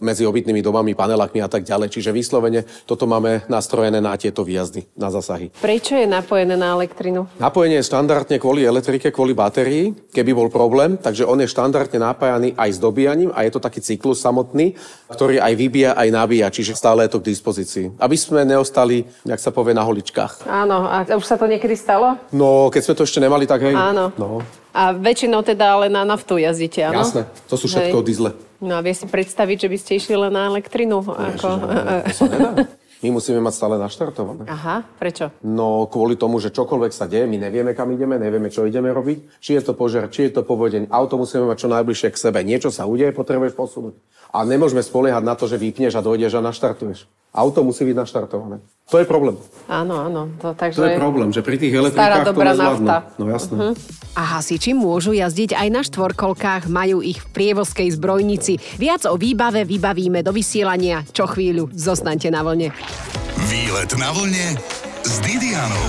medzi 0.00 0.24
obytnými 0.24 0.64
domami, 0.64 0.96
panelakmi 0.96 1.44
a 1.44 1.48
tak 1.48 1.62
ďalej. 1.62 1.92
Čiže 1.92 2.10
vyslovene 2.10 2.64
toto 2.88 3.04
máme 3.04 3.44
nastrojené 3.46 4.00
na 4.00 4.16
tieto 4.16 4.42
výjazdy, 4.42 4.88
na 4.96 5.12
zasahy. 5.12 5.52
Prečo 5.60 5.94
je 5.94 6.08
napojené 6.08 6.56
na 6.56 6.72
elektrinu? 6.72 7.28
Napojenie 7.36 7.84
je 7.84 7.88
štandardne 7.88 8.36
kvôli 8.40 8.64
elektrike, 8.64 9.12
kvôli 9.12 9.36
batérii, 9.36 9.92
keby 10.10 10.32
bol 10.32 10.48
problém, 10.48 10.96
takže 10.96 11.28
on 11.28 11.38
je 11.44 11.52
štandardne 11.52 12.00
napájaný 12.00 12.56
aj 12.56 12.70
s 12.72 12.78
dobíjaním 12.80 13.30
a 13.36 13.44
je 13.44 13.52
to 13.52 13.60
taký 13.60 13.84
cyklus 13.84 14.24
samotný, 14.24 14.74
ktorý 15.12 15.38
aj 15.38 15.52
vybíja, 15.52 15.92
aj 15.92 16.08
nabíja, 16.08 16.48
čiže 16.48 16.72
stále 16.72 17.04
je 17.04 17.12
to 17.12 17.20
k 17.20 17.28
dispozícii. 17.28 18.00
Aby 18.00 18.16
sme 18.16 18.48
neostali, 18.48 19.04
jak 19.28 19.40
sa 19.40 19.52
povie, 19.52 19.76
na 19.76 19.84
holičkách. 19.84 20.48
Áno, 20.48 20.88
a 20.88 21.04
už 21.04 21.24
sa 21.28 21.36
to 21.36 21.44
niekedy 21.44 21.76
stalo? 21.76 22.16
No, 22.32 22.72
keď 22.72 22.82
sme 22.88 22.94
to 22.96 23.04
ešte 23.04 23.20
nemali, 23.20 23.44
tak 23.44 23.60
hej, 23.66 23.74
Áno. 23.90 24.04
No. 24.14 24.44
A 24.72 24.94
väčšinou 24.94 25.44
teda 25.44 25.76
ale 25.76 25.92
na 25.92 26.06
naftu 26.06 26.38
jazdíte, 26.40 26.80
áno? 26.80 27.02
Jasné, 27.02 27.28
to 27.50 27.54
sú 27.58 27.66
všetko 27.68 27.98
Hej. 28.00 28.06
diesle. 28.06 28.30
No 28.62 28.78
a 28.78 28.80
vie 28.80 28.94
si 28.94 29.04
predstaviť, 29.10 29.66
že 29.66 29.68
by 29.68 29.76
ste 29.76 29.92
išli 29.98 30.14
len 30.14 30.32
na 30.32 30.46
elektrinu? 30.46 31.02
Ako... 31.02 31.48
to 32.06 32.14
sa 32.14 32.26
nedá. 32.30 32.54
My 33.02 33.18
musíme 33.18 33.42
mať 33.42 33.54
stále 33.58 33.76
naštartované. 33.82 34.46
Aha, 34.46 34.86
prečo? 34.96 35.34
No 35.42 35.90
kvôli 35.90 36.14
tomu, 36.14 36.38
že 36.38 36.54
čokoľvek 36.54 36.92
sa 36.94 37.10
deje, 37.10 37.26
my 37.26 37.34
nevieme, 37.34 37.74
kam 37.74 37.90
ideme, 37.90 38.14
nevieme, 38.14 38.46
čo 38.46 38.62
ideme 38.62 38.94
robiť. 38.94 39.42
Či 39.42 39.58
je 39.58 39.62
to 39.66 39.74
požiar, 39.74 40.06
či 40.06 40.30
je 40.30 40.38
to 40.38 40.46
povodeň, 40.46 40.86
auto 40.86 41.18
musíme 41.18 41.50
mať 41.50 41.66
čo 41.66 41.68
najbližšie 41.68 42.08
k 42.14 42.22
sebe. 42.22 42.38
Niečo 42.46 42.70
sa 42.70 42.86
udeje, 42.86 43.10
potrebuješ 43.10 43.58
posunúť. 43.58 43.98
A 44.30 44.46
nemôžeme 44.46 44.80
spoliehať 44.80 45.22
na 45.26 45.34
to, 45.34 45.50
že 45.50 45.58
vypneš 45.58 45.98
a 45.98 46.00
dojdeš 46.00 46.38
a 46.38 46.46
naštartuješ. 46.46 47.04
Auto 47.32 47.64
musí 47.64 47.88
byť 47.88 47.96
naštartované. 47.96 48.60
To 48.92 49.00
je 49.00 49.08
problém. 49.08 49.40
Áno, 49.64 50.04
áno. 50.04 50.28
To, 50.44 50.52
takže... 50.52 50.76
to 50.76 50.84
je 50.84 51.00
problém, 51.00 51.32
že 51.32 51.40
pri 51.40 51.56
tých 51.56 51.72
elektrikách 51.72 52.28
to 52.28 52.36
nezvládnu. 52.36 52.88
No 53.16 53.24
jasné. 53.32 53.54
Uh-huh. 53.56 53.74
A 54.12 54.36
hasiči 54.36 54.76
môžu 54.76 55.16
jazdiť 55.16 55.56
aj 55.56 55.68
na 55.72 55.80
štvorkolkách, 55.80 56.68
majú 56.68 57.00
ich 57.00 57.24
v 57.24 57.28
prievozkej 57.32 57.88
zbrojnici. 57.96 58.60
Viac 58.76 59.08
o 59.08 59.16
výbave 59.16 59.64
vybavíme 59.64 60.20
do 60.20 60.36
vysielania. 60.36 61.08
Čo 61.08 61.24
chvíľu, 61.24 61.72
zostaňte 61.72 62.28
na 62.28 62.44
vlne. 62.44 62.68
Výlet 63.50 63.90
na 63.98 64.10
vlne 64.14 64.56
s 65.02 65.18
Didianou. 65.20 65.88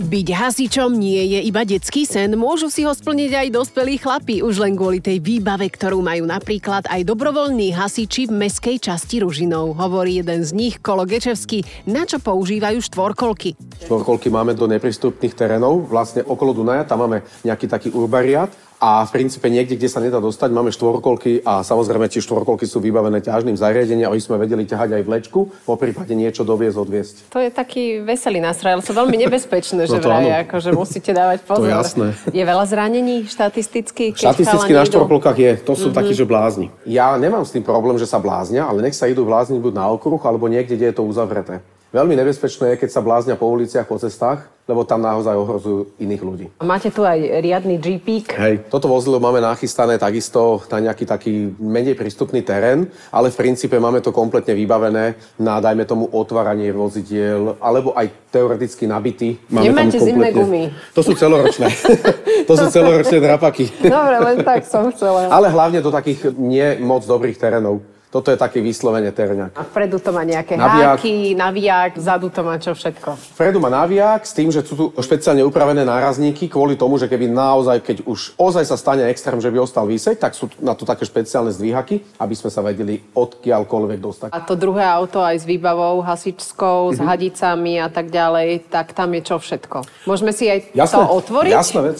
Byť 0.00 0.28
hasičom 0.32 0.96
nie 0.96 1.36
je 1.36 1.44
iba 1.44 1.60
detský 1.60 2.08
sen, 2.08 2.32
môžu 2.32 2.72
si 2.72 2.88
ho 2.88 2.92
splniť 2.96 3.36
aj 3.36 3.48
dospelí 3.52 4.00
chlapi, 4.00 4.40
už 4.40 4.64
len 4.64 4.72
kvôli 4.72 4.96
tej 4.96 5.20
výbave, 5.20 5.68
ktorú 5.68 6.00
majú 6.00 6.24
napríklad 6.24 6.88
aj 6.88 7.04
dobrovoľní 7.04 7.76
hasiči 7.76 8.24
v 8.24 8.32
meskej 8.32 8.80
časti 8.80 9.20
Ružinov. 9.20 9.76
Hovorí 9.76 10.16
jeden 10.24 10.40
z 10.40 10.56
nich, 10.56 10.80
Kolo 10.80 11.04
Gečevský, 11.04 11.68
na 11.84 12.08
čo 12.08 12.16
používajú 12.16 12.80
štvorkolky. 12.80 13.60
Štvorkolky 13.84 14.32
máme 14.32 14.56
do 14.56 14.64
neprístupných 14.72 15.36
terénov, 15.36 15.84
vlastne 15.92 16.24
okolo 16.24 16.56
Dunaja, 16.56 16.88
tam 16.88 17.04
máme 17.04 17.20
nejaký 17.44 17.68
taký 17.68 17.88
urbariát 17.92 18.48
a 18.80 19.04
v 19.04 19.10
princípe 19.12 19.44
niekde, 19.52 19.76
kde 19.76 19.92
sa 19.92 20.00
nedá 20.00 20.24
dostať, 20.24 20.48
máme 20.56 20.72
štvorkolky 20.72 21.44
a 21.44 21.60
samozrejme 21.60 22.08
tie 22.08 22.24
štvorkolky 22.24 22.64
sú 22.64 22.80
vybavené 22.80 23.20
ťažným 23.20 23.52
zariadením, 23.52 24.08
aby 24.08 24.16
sme 24.16 24.40
vedeli 24.40 24.64
ťahať 24.64 24.96
aj 24.96 25.02
vlečku, 25.04 25.52
po 25.68 25.76
prípade 25.76 26.16
niečo 26.16 26.48
doviezť, 26.48 26.76
odviesť. 26.80 27.14
To 27.36 27.44
je 27.44 27.52
taký 27.52 28.00
veselý 28.00 28.40
nástroj, 28.40 28.80
ale 28.80 28.82
sú 28.82 28.96
veľmi 28.96 29.20
nebezpečné, 29.20 29.84
že 29.92 30.00
no 30.00 30.08
vraj, 30.08 30.48
akože 30.48 30.72
musíte 30.72 31.12
dávať 31.12 31.44
pozor. 31.48 31.68
To 31.68 31.68
je 31.68 31.76
jasné. 31.76 32.06
Je 32.32 32.40
veľa 32.40 32.64
zranení 32.64 33.28
štatisticky? 33.28 34.16
Štatisticky 34.16 34.72
na 34.72 34.88
štvorkolkách 34.88 35.36
je, 35.36 35.52
to 35.60 35.76
sú 35.76 35.92
mm-hmm. 35.92 35.98
takí, 36.00 36.12
že 36.16 36.24
blázni. 36.24 36.72
Ja 36.88 37.20
nemám 37.20 37.44
s 37.44 37.52
tým 37.52 37.62
problém, 37.62 38.00
že 38.00 38.08
sa 38.08 38.16
bláznia, 38.16 38.64
ale 38.64 38.80
nech 38.80 38.96
sa 38.96 39.04
idú 39.04 39.28
blázniť 39.28 39.60
buď 39.60 39.72
na 39.76 39.92
okruh, 39.92 40.20
alebo 40.24 40.48
niekde, 40.48 40.80
kde 40.80 40.88
je 40.88 40.96
to 40.96 41.04
uzavreté. 41.04 41.60
Veľmi 41.90 42.14
nebezpečné 42.14 42.78
je, 42.78 42.86
keď 42.86 42.90
sa 42.94 43.02
bláznia 43.02 43.34
po 43.34 43.50
uliciach, 43.50 43.82
po 43.82 43.98
cestách, 43.98 44.46
lebo 44.70 44.86
tam 44.86 45.02
naozaj 45.02 45.34
ohrozujú 45.34 45.98
iných 45.98 46.22
ľudí. 46.22 46.46
Máte 46.62 46.86
tu 46.94 47.02
aj 47.02 47.18
riadny 47.18 47.82
GP. 47.82 48.30
Hej. 48.30 48.70
Toto 48.70 48.86
vozidlo 48.86 49.18
máme 49.18 49.42
nachystané 49.42 49.98
takisto 49.98 50.62
na 50.70 50.86
nejaký 50.86 51.02
taký 51.02 51.50
menej 51.58 51.98
prístupný 51.98 52.46
terén, 52.46 52.86
ale 53.10 53.34
v 53.34 53.42
princípe 53.42 53.74
máme 53.82 53.98
to 53.98 54.14
kompletne 54.14 54.54
vybavené 54.54 55.18
na, 55.42 55.58
dajme 55.58 55.82
tomu, 55.82 56.06
otváranie 56.14 56.70
vozidiel, 56.70 57.58
alebo 57.58 57.90
aj 57.98 58.06
teoreticky 58.30 58.86
nabitý. 58.86 59.42
Máme 59.50 59.74
Nemáte 59.74 59.98
tam 59.98 60.06
zimné 60.06 60.30
gumy. 60.30 60.62
To 60.94 61.02
sú 61.02 61.18
celoročné. 61.18 61.74
to 62.48 62.54
sú 62.54 62.70
celoročné 62.70 63.18
drapaky. 63.18 63.66
Dobre, 63.82 64.16
len 64.30 64.46
tak 64.46 64.62
som 64.62 64.94
chcela. 64.94 65.26
Ale 65.26 65.50
hlavne 65.50 65.82
do 65.82 65.90
takých 65.90 66.38
nie 66.38 66.78
moc 66.78 67.02
dobrých 67.02 67.34
terénov. 67.34 67.82
Toto 68.10 68.34
je 68.34 68.38
taký 68.38 68.58
vyslovene 68.58 69.14
terňak. 69.14 69.54
A 69.54 69.62
vpredu 69.62 70.02
to 70.02 70.10
má 70.10 70.26
nejaké 70.26 70.58
naviak. 70.58 70.98
háky, 70.98 71.38
naviak, 71.38 71.94
vzadu 71.94 72.26
to 72.26 72.42
má 72.42 72.58
čo 72.58 72.74
všetko? 72.74 73.14
Vpredu 73.38 73.62
má 73.62 73.70
naviak 73.70 74.26
s 74.26 74.34
tým, 74.34 74.50
že 74.50 74.66
sú 74.66 74.74
tu 74.74 74.84
špeciálne 74.98 75.46
upravené 75.46 75.86
nárazníky 75.86 76.50
kvôli 76.50 76.74
tomu, 76.74 76.98
že 76.98 77.06
keby 77.06 77.30
naozaj, 77.30 77.78
keď 77.86 77.96
už 78.10 78.34
ozaj 78.34 78.66
sa 78.66 78.74
stane 78.74 79.06
extrém, 79.06 79.38
že 79.38 79.46
by 79.46 79.62
ostal 79.62 79.86
vysieť, 79.86 80.26
tak 80.26 80.34
sú 80.34 80.50
na 80.58 80.74
to 80.74 80.82
také 80.82 81.06
špeciálne 81.06 81.54
zdvíhaky, 81.54 82.02
aby 82.18 82.34
sme 82.34 82.50
sa 82.50 82.66
vedeli 82.66 82.98
odkiaľkoľvek 83.14 83.98
dostať. 84.02 84.28
A 84.34 84.42
to 84.42 84.58
druhé 84.58 84.82
auto 84.82 85.22
aj 85.22 85.40
s 85.40 85.44
výbavou 85.46 86.02
hasičskou, 86.02 86.90
mm-hmm. 86.90 86.96
s 86.96 86.98
mhm. 86.98 87.06
hadicami 87.06 87.74
a 87.78 87.88
tak 87.94 88.10
ďalej, 88.10 88.66
tak 88.74 88.90
tam 88.90 89.14
je 89.14 89.22
čo 89.22 89.38
všetko. 89.38 89.86
Môžeme 90.10 90.34
si 90.34 90.50
aj 90.50 90.74
Jasné. 90.74 90.98
to 90.98 91.00
otvoriť? 91.06 91.52
Jasná 91.54 91.80
vec. 91.86 91.98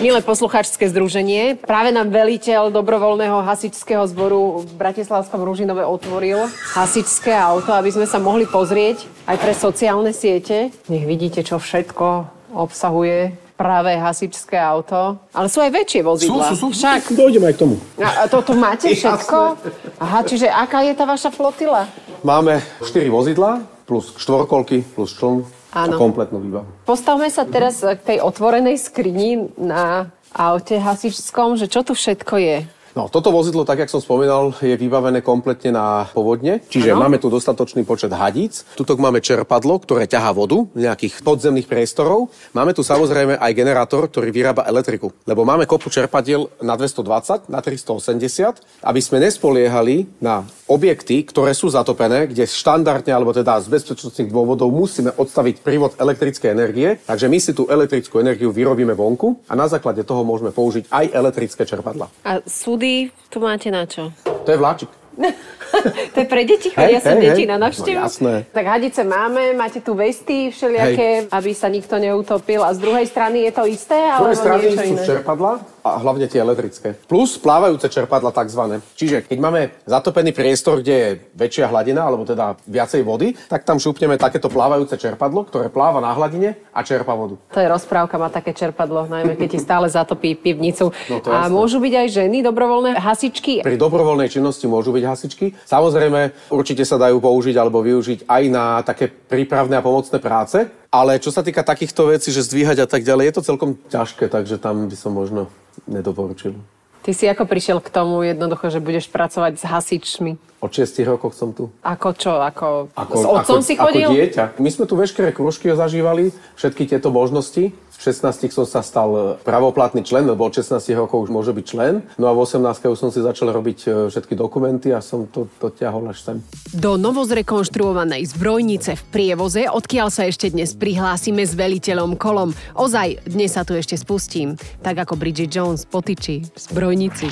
Milé 0.00 0.20
poslucháčské 0.24 0.88
združenie, 0.88 1.60
práve 1.60 1.92
nám 1.92 2.08
veliteľ 2.08 2.72
dobrovoľného 2.72 3.44
hasičského 3.44 4.04
zboru 4.08 4.64
v 4.64 4.72
Bratislavskom 4.80 5.44
Ružinove 5.44 5.84
otvoril 5.84 6.48
hasičské 6.72 7.36
auto, 7.36 7.72
aby 7.76 7.92
sme 7.92 8.08
sa 8.08 8.16
mohli 8.16 8.48
pozrieť 8.48 9.04
aj 9.28 9.36
pre 9.36 9.52
sociálne 9.52 10.16
siete. 10.16 10.72
Nech 10.88 11.04
vidíte, 11.04 11.44
čo 11.44 11.60
všetko 11.60 12.28
obsahuje 12.56 13.36
práve 13.60 13.92
hasičské 13.92 14.56
auto. 14.56 15.20
Ale 15.36 15.52
sú 15.52 15.60
aj 15.60 15.68
väčšie 15.68 16.00
vozidla. 16.00 16.48
Sú, 16.48 16.56
sú, 16.56 16.72
sú. 16.72 16.80
Však. 16.80 17.12
Dojdeme 17.12 17.52
aj 17.52 17.54
k 17.56 17.60
tomu. 17.60 17.76
A, 18.00 18.24
a 18.24 18.28
toto 18.32 18.56
máte 18.56 18.88
všetko? 18.88 19.60
Aha, 20.00 20.24
čiže 20.24 20.48
aká 20.48 20.80
je 20.80 20.96
tá 20.96 21.04
vaša 21.04 21.28
flotila? 21.28 21.84
Máme 22.24 22.64
4 22.80 23.04
vozidla, 23.12 23.60
plus 23.84 24.16
štvorkolky, 24.16 24.80
plus 24.96 25.12
čln, 25.12 25.44
Áno. 25.70 25.96
kompletnú 25.98 26.42
výbavu. 26.42 26.66
Postavme 26.82 27.30
sa 27.30 27.46
teraz 27.46 27.82
k 27.82 28.00
tej 28.02 28.18
otvorenej 28.18 28.74
skrini 28.74 29.54
na 29.54 30.10
aute 30.34 30.78
hasičskom, 30.78 31.58
že 31.58 31.70
čo 31.70 31.86
tu 31.86 31.94
všetko 31.94 32.34
je. 32.38 32.58
No, 32.90 33.06
toto 33.06 33.30
vozidlo, 33.30 33.62
tak 33.62 33.86
jak 33.86 33.90
som 33.92 34.02
spomínal, 34.02 34.50
je 34.58 34.74
vybavené 34.74 35.22
kompletne 35.22 35.70
na 35.70 36.10
povodne, 36.10 36.58
čiže 36.66 36.90
ano. 36.90 37.06
máme 37.06 37.22
tu 37.22 37.30
dostatočný 37.30 37.86
počet 37.86 38.10
hadíc. 38.10 38.66
Tuto 38.74 38.98
máme 38.98 39.22
čerpadlo, 39.22 39.78
ktoré 39.78 40.10
ťahá 40.10 40.34
vodu 40.34 40.66
z 40.74 40.90
nejakých 40.90 41.22
podzemných 41.22 41.70
priestorov. 41.70 42.34
Máme 42.50 42.74
tu 42.74 42.82
samozrejme 42.82 43.38
aj 43.38 43.52
generátor, 43.54 44.10
ktorý 44.10 44.34
vyrába 44.34 44.66
elektriku, 44.66 45.14
lebo 45.22 45.46
máme 45.46 45.70
kopu 45.70 45.86
čerpadiel 45.86 46.50
na 46.58 46.74
220, 46.74 47.46
na 47.46 47.62
380, 47.62 48.58
aby 48.82 48.98
sme 49.00 49.22
nespoliehali 49.22 50.10
na 50.18 50.42
objekty, 50.72 51.20
ktoré 51.28 51.52
sú 51.52 51.68
zatopené, 51.68 52.24
kde 52.30 52.48
štandardne, 52.48 53.12
alebo 53.12 53.36
teda 53.36 53.60
z 53.60 53.68
bezpečnostných 53.68 54.32
dôvodov 54.32 54.72
musíme 54.72 55.12
odstaviť 55.12 55.60
prívod 55.60 55.92
elektrickej 56.00 56.48
energie. 56.48 56.96
Takže 57.04 57.26
my 57.28 57.38
si 57.42 57.52
tú 57.52 57.68
elektrickú 57.68 58.22
energiu 58.22 58.48
vyrobíme 58.54 58.96
vonku 58.96 59.44
a 59.50 59.52
na 59.52 59.68
základe 59.68 60.00
toho 60.08 60.24
môžeme 60.24 60.48
použiť 60.48 60.88
aj 60.88 61.04
elektrické 61.12 61.68
čerpadla. 61.68 62.08
A 62.24 62.40
sú 62.48 62.70
súdy 62.70 63.10
tu 63.26 63.42
máte 63.42 63.66
na 63.66 63.82
čo? 63.82 64.14
To 64.22 64.46
je 64.46 64.54
vláčik. 64.54 64.86
to 66.14 66.16
je 66.22 66.26
pre 66.30 66.46
deti, 66.46 66.70
chodia 66.70 67.02
hey, 67.02 67.02
sa 67.02 67.18
hey, 67.18 67.22
deti 67.26 67.42
hey. 67.42 67.50
na 67.50 67.58
návštevu. 67.58 67.98
No, 67.98 68.06
jasné. 68.06 68.34
Tak 68.54 68.62
hadice 68.62 69.02
máme, 69.02 69.58
máte 69.58 69.82
tu 69.82 69.98
vesty 69.98 70.54
všelijaké, 70.54 71.26
hey. 71.26 71.28
aby 71.34 71.50
sa 71.50 71.66
nikto 71.66 71.98
neutopil. 71.98 72.62
A 72.62 72.70
z 72.70 72.78
druhej 72.78 73.06
strany 73.10 73.50
je 73.50 73.52
to 73.52 73.66
isté? 73.66 73.98
Z 73.98 74.22
druhej 74.22 74.38
strany 74.38 74.62
sú 74.70 74.86
iné? 74.86 75.02
čerpadla 75.02 75.52
a 75.84 76.00
hlavne 76.00 76.28
tie 76.28 76.40
elektrické. 76.40 76.96
Plus 77.08 77.36
plávajúce 77.40 77.88
čerpadla 77.88 78.32
tzv. 78.32 78.80
Čiže 78.96 79.24
keď 79.24 79.38
máme 79.40 79.60
zatopený 79.88 80.30
priestor, 80.36 80.84
kde 80.84 80.94
je 80.94 81.10
väčšia 81.36 81.72
hladina, 81.72 82.04
alebo 82.04 82.28
teda 82.28 82.56
viacej 82.68 83.02
vody, 83.02 83.32
tak 83.48 83.64
tam 83.64 83.80
šupneme 83.80 84.20
takéto 84.20 84.52
plávajúce 84.52 84.96
čerpadlo, 85.00 85.48
ktoré 85.48 85.72
pláva 85.72 86.04
na 86.04 86.12
hladine 86.12 86.56
a 86.70 86.80
čerpa 86.84 87.16
vodu. 87.16 87.40
To 87.50 87.58
je 87.60 87.68
rozprávka, 87.68 88.20
má 88.20 88.28
také 88.28 88.52
čerpadlo, 88.52 89.08
najmä 89.08 89.36
keď 89.36 89.48
ti 89.56 89.60
stále 89.60 89.88
zatopí 89.88 90.36
pivnicu. 90.36 90.92
No 91.08 91.18
to 91.24 91.32
a 91.32 91.48
jasné. 91.48 91.54
môžu 91.54 91.78
byť 91.80 91.94
aj 91.96 92.08
ženy 92.08 92.36
dobrovoľné 92.44 93.00
hasičky? 93.00 93.64
Pri 93.64 93.80
dobrovoľnej 93.80 94.28
činnosti 94.28 94.68
môžu 94.68 94.92
byť 94.92 95.04
hasičky. 95.04 95.46
Samozrejme, 95.64 96.52
určite 96.52 96.84
sa 96.84 97.00
dajú 97.00 97.18
použiť 97.18 97.56
alebo 97.56 97.80
využiť 97.80 98.28
aj 98.28 98.42
na 98.52 98.64
také 98.84 99.08
prípravné 99.08 99.78
a 99.78 99.84
pomocné 99.84 100.18
práce. 100.20 100.58
Ale 100.90 101.22
čo 101.22 101.30
sa 101.30 101.46
týka 101.46 101.62
takýchto 101.62 102.10
vecí, 102.10 102.34
že 102.34 102.42
zdvíhať 102.42 102.82
a 102.82 102.86
tak 102.90 103.06
ďalej, 103.06 103.30
je 103.30 103.34
to 103.38 103.46
celkom 103.46 103.78
ťažké, 103.94 104.26
takže 104.26 104.58
tam 104.58 104.90
by 104.90 104.96
som 104.98 105.14
možno 105.14 105.46
nedoporučil. 105.86 106.56
Ty 107.00 107.10
si 107.16 107.24
ako 107.24 107.48
prišiel 107.48 107.80
k 107.80 107.88
tomu 107.88 108.20
jednoducho, 108.20 108.68
že 108.68 108.76
budeš 108.76 109.08
pracovať 109.08 109.56
s 109.56 109.64
hasičmi? 109.64 110.32
Od 110.60 110.68
6 110.68 111.00
rokoch 111.08 111.32
som 111.32 111.56
tu. 111.56 111.72
Ako 111.80 112.12
čo? 112.12 112.36
Ako, 112.36 112.92
ako 112.92 113.14
s 113.16 113.24
otcom 113.24 113.60
ako, 113.60 113.64
si 113.64 113.72
chodil? 113.80 114.04
Ako 114.04 114.16
dieťa. 114.20 114.44
My 114.60 114.68
sme 114.68 114.84
tu 114.84 115.00
veškeré 115.00 115.32
krúžky 115.32 115.72
zažívali, 115.72 116.36
všetky 116.60 116.84
tieto 116.84 117.08
možnosti. 117.08 117.72
V 118.00 118.08
16 118.08 118.48
som 118.48 118.64
sa 118.64 118.80
stal 118.80 119.36
pravoplatný 119.44 120.00
člen, 120.00 120.24
lebo 120.24 120.48
od 120.48 120.56
16 120.56 120.80
rokov 120.96 121.28
už 121.28 121.30
môže 121.36 121.52
byť 121.52 121.64
člen. 121.68 122.00
No 122.16 122.32
a 122.32 122.34
v 122.34 122.48
18 122.48 122.88
už 122.88 122.96
som 122.96 123.12
si 123.12 123.20
začal 123.20 123.52
robiť 123.52 123.78
e, 123.84 123.88
všetky 124.08 124.32
dokumenty 124.32 124.88
a 124.88 125.04
som 125.04 125.28
to 125.28 125.52
dotiahol 125.60 126.08
až 126.08 126.24
sem. 126.24 126.36
Do 126.72 126.96
novozrekonštruovanej 126.96 128.32
zbrojnice 128.32 128.96
v 128.96 129.04
prievoze, 129.12 129.68
odkiaľ 129.68 130.08
sa 130.08 130.24
ešte 130.24 130.48
dnes 130.48 130.72
prihlásime 130.72 131.44
s 131.44 131.52
veliteľom 131.52 132.16
kolom. 132.16 132.56
Ozaj, 132.72 133.28
dnes 133.28 133.52
sa 133.52 133.68
tu 133.68 133.76
ešte 133.76 134.00
spustím. 134.00 134.56
Tak 134.80 135.04
ako 135.04 135.20
Bridget 135.20 135.52
Jones 135.52 135.84
potičí 135.84 136.48
v 136.48 136.56
zbrojnici. 136.56 137.28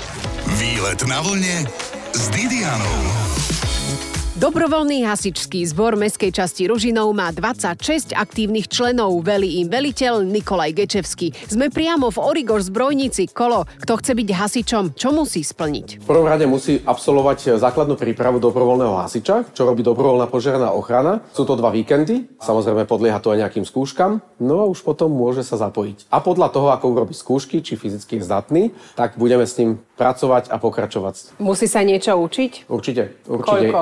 Výlet 0.60 1.00
na 1.08 1.25
vlne 1.25 1.64
s 2.12 2.28
Didianou. 2.28 3.57
Dobrovoľný 4.38 5.02
hasičský 5.02 5.66
zbor 5.66 5.99
Mestskej 5.99 6.30
časti 6.30 6.71
Ružinov 6.71 7.11
má 7.11 7.35
26 7.35 8.14
aktívnych 8.14 8.71
členov, 8.71 9.18
velí 9.26 9.59
im 9.59 9.66
veliteľ 9.66 10.23
Nikolaj 10.23 10.78
Gečevský. 10.78 11.35
Sme 11.50 11.75
priamo 11.75 12.07
v 12.07 12.23
Origor 12.23 12.62
zbrojnici. 12.62 13.26
Kolo, 13.35 13.66
kto 13.83 13.99
chce 13.99 14.14
byť 14.14 14.28
hasičom, 14.30 14.85
čo 14.95 15.11
musí 15.11 15.42
splniť? 15.42 15.99
V 15.99 16.07
prvom 16.07 16.30
rade 16.30 16.47
musí 16.47 16.78
absolvovať 16.78 17.59
základnú 17.59 17.99
prípravu 17.99 18.38
dobrovoľného 18.38 19.02
hasiča, 19.02 19.50
čo 19.50 19.66
robí 19.66 19.83
dobrovoľná 19.83 20.30
požiarná 20.30 20.71
ochrana. 20.71 21.18
Sú 21.35 21.42
to 21.42 21.59
dva 21.59 21.75
víkendy, 21.75 22.30
samozrejme 22.38 22.87
podlieha 22.87 23.18
to 23.18 23.35
aj 23.35 23.42
nejakým 23.42 23.66
skúškam, 23.66 24.23
no 24.38 24.62
a 24.62 24.71
už 24.71 24.87
potom 24.87 25.11
môže 25.11 25.42
sa 25.42 25.59
zapojiť. 25.59 26.14
A 26.14 26.23
podľa 26.23 26.54
toho, 26.54 26.71
ako 26.71 26.95
urobí 26.95 27.11
skúšky, 27.11 27.59
či 27.59 27.75
fyzicky 27.75 28.23
je 28.23 28.26
zdatný, 28.30 28.62
tak 28.95 29.18
budeme 29.18 29.42
s 29.42 29.59
ním 29.59 29.83
pracovať 29.98 30.54
a 30.54 30.56
pokračovať. 30.62 31.42
Musí 31.42 31.66
sa 31.66 31.82
niečo 31.82 32.14
učiť? 32.14 32.70
Určite. 32.70 33.18
určite. 33.26 33.74
Koľko? 33.74 33.80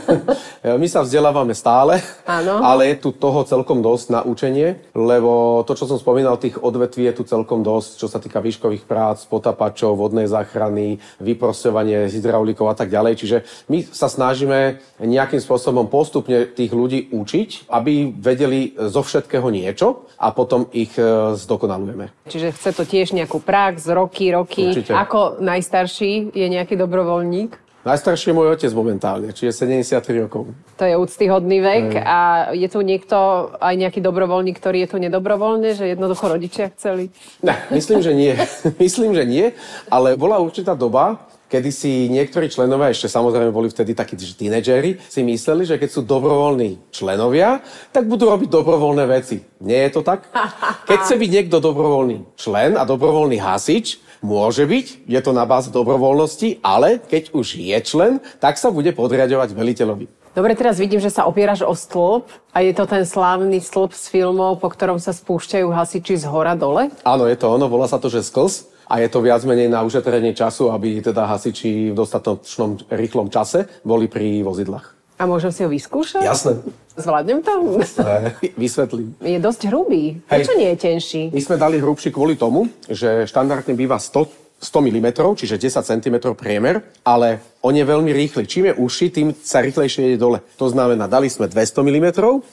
My 0.80 0.86
sa 0.86 1.02
vzdelávame 1.02 1.58
stále, 1.58 1.98
Áno. 2.22 2.62
ale 2.62 2.94
je 2.94 3.02
tu 3.02 3.10
toho 3.10 3.42
celkom 3.42 3.82
dosť 3.82 4.06
na 4.14 4.20
učenie, 4.22 4.78
lebo 4.94 5.66
to, 5.66 5.74
čo 5.74 5.90
som 5.90 5.98
spomínal, 5.98 6.38
tých 6.38 6.62
odvetví 6.62 7.10
je 7.10 7.18
tu 7.18 7.22
celkom 7.26 7.66
dosť, 7.66 7.90
čo 7.98 8.06
sa 8.06 8.22
týka 8.22 8.38
výškových 8.38 8.86
prác, 8.86 9.26
potapačov, 9.26 9.98
vodnej 9.98 10.30
záchrany, 10.30 11.02
vyprosťovanie 11.18 12.06
hydraulikov 12.06 12.70
a 12.70 12.78
tak 12.78 12.94
ďalej. 12.94 13.18
Čiže 13.18 13.36
my 13.66 13.82
sa 13.90 14.06
snažíme 14.06 14.78
nejakým 15.02 15.42
spôsobom 15.42 15.90
postupne 15.90 16.46
tých 16.46 16.70
ľudí 16.70 17.10
učiť, 17.10 17.66
aby 17.66 18.14
vedeli 18.14 18.78
zo 18.78 19.02
všetkého 19.02 19.50
niečo 19.50 20.06
a 20.22 20.30
potom 20.30 20.70
ich 20.70 20.94
e, 20.94 21.34
zdokonalujeme. 21.34 22.30
Čiže 22.30 22.54
chce 22.54 22.70
to 22.76 22.84
tiež 22.86 23.10
nejakú 23.16 23.42
prax, 23.42 23.90
roky, 23.90 24.30
roky. 24.30 24.70
Určite. 24.70 24.94
Ako 24.94 25.31
najstarší 25.40 26.34
je 26.34 26.46
nejaký 26.50 26.76
dobrovoľník? 26.76 27.62
Najstarší 27.82 28.30
je 28.30 28.36
môj 28.38 28.54
otec 28.54 28.70
momentálne, 28.78 29.34
čiže 29.34 29.66
73 29.66 30.22
rokov. 30.22 30.54
To 30.78 30.84
je 30.86 30.94
úctyhodný 30.94 31.58
vek 31.58 31.98
mm. 31.98 32.04
a 32.06 32.18
je 32.54 32.70
tu 32.70 32.78
niekto, 32.78 33.50
aj 33.58 33.74
nejaký 33.74 33.98
dobrovoľník, 33.98 34.54
ktorý 34.54 34.86
je 34.86 34.88
tu 34.94 34.96
nedobrovoľne, 35.02 35.74
že 35.74 35.90
jednoducho 35.90 36.30
rodičia 36.30 36.70
chceli? 36.78 37.10
Ne, 37.42 37.58
myslím, 37.74 37.98
že 37.98 38.14
nie. 38.14 38.38
myslím, 38.86 39.18
že 39.18 39.26
nie, 39.26 39.50
ale 39.90 40.14
bola 40.14 40.38
určitá 40.38 40.78
doba, 40.78 41.26
kedy 41.52 41.70
si 41.74 42.08
niektorí 42.08 42.48
členovia, 42.48 42.88
ešte 42.88 43.12
samozrejme 43.12 43.52
boli 43.52 43.68
vtedy 43.68 43.92
takí 43.92 44.16
tínedžeri, 44.16 44.96
si 45.04 45.20
mysleli, 45.20 45.68
že 45.68 45.76
keď 45.76 45.90
sú 45.92 46.00
dobrovoľní 46.00 46.88
členovia, 46.88 47.60
tak 47.92 48.08
budú 48.08 48.32
robiť 48.32 48.48
dobrovoľné 48.48 49.04
veci. 49.04 49.42
Nie 49.60 49.90
je 49.90 50.00
to 50.00 50.06
tak? 50.06 50.30
Keď 50.88 50.98
chce 51.02 51.14
byť 51.20 51.30
niekto 51.30 51.60
dobrovoľný 51.60 52.38
člen 52.40 52.78
a 52.78 52.88
dobrovoľný 52.88 53.36
hasič, 53.36 54.00
Môže 54.22 54.62
byť, 54.70 55.10
je 55.10 55.18
to 55.18 55.34
na 55.34 55.42
báze 55.42 55.66
dobrovoľnosti, 55.74 56.62
ale 56.62 57.02
keď 57.02 57.34
už 57.34 57.58
je 57.58 57.74
člen, 57.82 58.22
tak 58.38 58.54
sa 58.54 58.70
bude 58.70 58.94
podriadovať 58.94 59.50
veliteľovi. 59.50 60.06
Dobre, 60.32 60.54
teraz 60.54 60.78
vidím, 60.78 61.02
že 61.02 61.10
sa 61.10 61.26
opieraš 61.26 61.66
o 61.66 61.74
stĺp 61.74 62.30
a 62.54 62.62
je 62.62 62.70
to 62.70 62.86
ten 62.86 63.02
slávny 63.02 63.58
stĺp 63.58 63.90
z 63.90 64.04
filmov, 64.08 64.62
po 64.62 64.70
ktorom 64.70 65.02
sa 65.02 65.10
spúšťajú 65.10 65.68
hasiči 65.74 66.22
z 66.22 66.30
hora 66.30 66.54
dole? 66.54 66.94
Áno, 67.02 67.26
je 67.26 67.34
to 67.34 67.50
ono, 67.50 67.66
volá 67.66 67.90
sa 67.90 67.98
to, 67.98 68.06
že 68.06 68.22
sklz 68.22 68.70
a 68.86 69.02
je 69.02 69.10
to 69.10 69.20
viac 69.26 69.42
menej 69.42 69.66
na 69.66 69.82
ušetrenie 69.82 70.38
času, 70.38 70.70
aby 70.70 71.02
teda 71.02 71.26
hasiči 71.26 71.90
v 71.90 71.98
dostatočnom 71.98 72.88
rýchlom 72.94 73.26
čase 73.26 73.66
boli 73.82 74.06
pri 74.06 74.46
vozidlách. 74.46 75.01
A 75.22 75.26
môžem 75.30 75.54
si 75.54 75.62
ho 75.62 75.70
vyskúšať? 75.70 76.26
Jasné. 76.26 76.58
Zvládnem 76.98 77.46
to? 77.46 77.78
Vysvetlím. 78.58 79.14
Je 79.22 79.38
dosť 79.38 79.70
hrubý. 79.70 80.18
Prečo 80.26 80.58
nie 80.58 80.74
je 80.74 80.78
tenší? 80.82 81.22
My 81.30 81.38
sme 81.38 81.56
dali 81.62 81.78
hrubší 81.78 82.10
kvôli 82.10 82.34
tomu, 82.34 82.66
že 82.90 83.22
štandardne 83.30 83.78
býva 83.78 84.02
100 84.02 84.41
100 84.62 84.78
mm, 84.78 85.08
čiže 85.34 85.58
10 85.58 85.82
cm 85.82 86.16
priemer, 86.38 86.86
ale 87.02 87.42
on 87.62 87.74
je 87.74 87.82
veľmi 87.82 88.14
rýchly. 88.14 88.46
Čím 88.46 88.70
je 88.70 88.74
uši, 88.78 89.06
tým 89.10 89.28
sa 89.34 89.58
rýchlejšie 89.58 90.14
ide 90.14 90.18
dole. 90.18 90.38
To 90.58 90.70
znamená, 90.70 91.10
dali 91.10 91.26
sme 91.26 91.50
200 91.50 91.82
mm, 91.82 92.06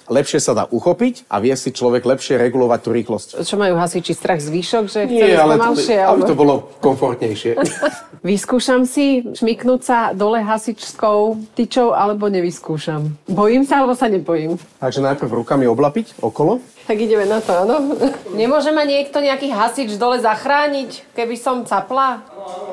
lepšie 0.10 0.42
sa 0.42 0.58
dá 0.58 0.66
uchopiť 0.70 1.30
a 1.30 1.38
vie 1.38 1.54
si 1.54 1.70
človek 1.70 2.06
lepšie 2.06 2.38
regulovať 2.42 2.80
tú 2.82 2.90
rýchlosť. 2.94 3.28
Čo 3.46 3.56
majú 3.62 3.78
hasiči 3.78 4.18
strach 4.18 4.42
z 4.42 4.50
výšok, 4.50 4.86
že 4.90 5.06
Nie, 5.06 5.38
ale 5.38 5.62
to, 5.62 5.78
aby 5.86 6.22
to 6.26 6.34
bolo 6.38 6.74
komfortnejšie. 6.82 7.58
Vyskúšam 8.26 8.84
si 8.84 9.24
šmiknúť 9.24 9.82
sa 9.82 9.98
dole 10.12 10.44
hasičskou 10.44 11.40
tyčou, 11.56 11.96
alebo 11.96 12.28
nevyskúšam. 12.28 13.16
Bojím 13.32 13.64
sa, 13.64 13.82
alebo 13.82 13.96
sa 13.96 14.12
nebojím? 14.12 14.60
Takže 14.82 15.00
najprv 15.00 15.46
rukami 15.46 15.66
oblapiť 15.70 16.20
okolo. 16.20 16.60
Tak 16.90 16.98
ideme 16.98 17.30
na 17.30 17.38
to, 17.38 17.54
áno. 17.54 17.94
Nemôže 18.34 18.74
ma 18.74 18.82
niekto 18.82 19.22
nejaký 19.22 19.54
hasič 19.54 19.94
dole 20.02 20.18
zachrániť, 20.26 21.14
keby 21.14 21.38
som 21.38 21.62
capla? 21.62 22.26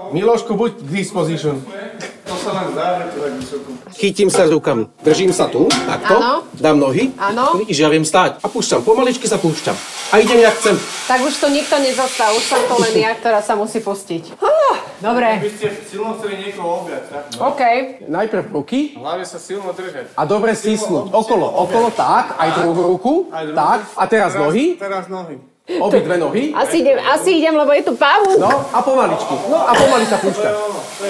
Milošku, 0.08 0.56
buď 0.56 0.80
k 0.80 1.04
disposition. 1.04 1.60
Sa 2.46 2.54
nám 2.54 2.70
zdá, 2.78 2.86
že 2.94 3.04
to 3.10 3.18
tak 3.18 3.32
vysoko. 3.42 3.68
Chytím 3.98 4.28
sa 4.30 4.46
rukami. 4.46 4.86
Držím 5.02 5.34
sa 5.34 5.50
tu, 5.50 5.66
takto. 5.66 6.14
Áno. 6.14 6.46
Dám 6.54 6.78
nohy. 6.78 7.10
Áno. 7.18 7.58
Vidíš, 7.58 7.82
ja 7.82 7.90
viem 7.90 8.06
stáť. 8.06 8.38
A 8.38 8.46
púšťam, 8.46 8.86
pomaličky 8.86 9.26
sa 9.26 9.34
púšťam. 9.34 9.74
A 10.14 10.22
idem, 10.22 10.38
jak 10.38 10.54
chcem. 10.54 10.78
Tak 11.10 11.26
už 11.26 11.34
to 11.42 11.50
nikto 11.50 11.74
nezostal, 11.82 12.30
už 12.38 12.46
som 12.46 12.62
to 12.70 12.78
len 12.78 12.94
ja, 13.02 13.18
ktorá 13.18 13.42
sa 13.42 13.58
musí 13.58 13.82
pustiť. 13.82 14.38
Dobre, 15.02 15.42
Vy 15.42 15.50
ste 15.58 15.66
silno 15.90 16.14
chceli 16.16 16.40
niekoho 16.40 16.86
objať, 16.86 17.02
tak? 17.10 17.22
OK. 17.36 17.62
Najprv 18.08 18.42
ruky 18.48 18.94
Hlavne 18.94 19.26
sa 19.26 19.36
silno 19.42 19.74
držať. 19.74 20.14
a 20.14 20.22
dobre 20.24 20.54
stisnúť. 20.54 21.10
Okolo, 21.12 21.50
okolo, 21.66 21.90
tak. 21.92 22.32
Aj 22.38 22.48
druhú 22.62 22.94
ruku. 22.94 23.12
Aj 23.28 23.42
druhú. 23.42 23.58
Tak. 23.58 23.78
A 23.92 24.04
teraz 24.06 24.38
nohy. 24.38 24.78
Teraz 24.78 25.10
nohy. 25.10 25.36
Obi 25.66 25.98
dve 25.98 26.16
nohy. 26.16 26.54
Asi 26.54 26.78
idem, 26.80 26.94
asi 27.02 27.42
idem, 27.42 27.58
lebo 27.58 27.74
je 27.74 27.82
tu 27.82 27.98
pavúk. 27.98 28.38
No 28.38 28.70
a 28.70 28.78
pomaličky. 28.80 29.34
No 29.50 29.58
a 29.66 29.74
pomaly 29.74 30.06
sa 30.06 30.16
púšťa. 30.22 30.50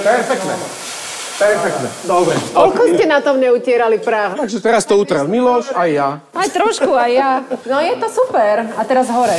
Perfektné. 0.00 0.95
Perfektné. 1.36 1.88
Dobre. 2.08 2.34
Koľko 2.56 2.82
ste 2.96 3.04
na 3.04 3.20
tom 3.20 3.36
neutierali 3.36 4.00
prach? 4.00 4.40
Takže 4.40 4.58
teraz 4.64 4.88
to 4.88 4.96
utrel 4.96 5.28
Miloš 5.28 5.68
aj 5.76 5.88
ja. 5.92 6.08
Aj 6.32 6.48
trošku, 6.48 6.96
aj 6.96 7.10
ja. 7.12 7.30
No 7.68 7.76
je 7.84 7.94
to 8.00 8.08
super. 8.08 8.64
A 8.72 8.82
teraz 8.88 9.12
hore. 9.12 9.36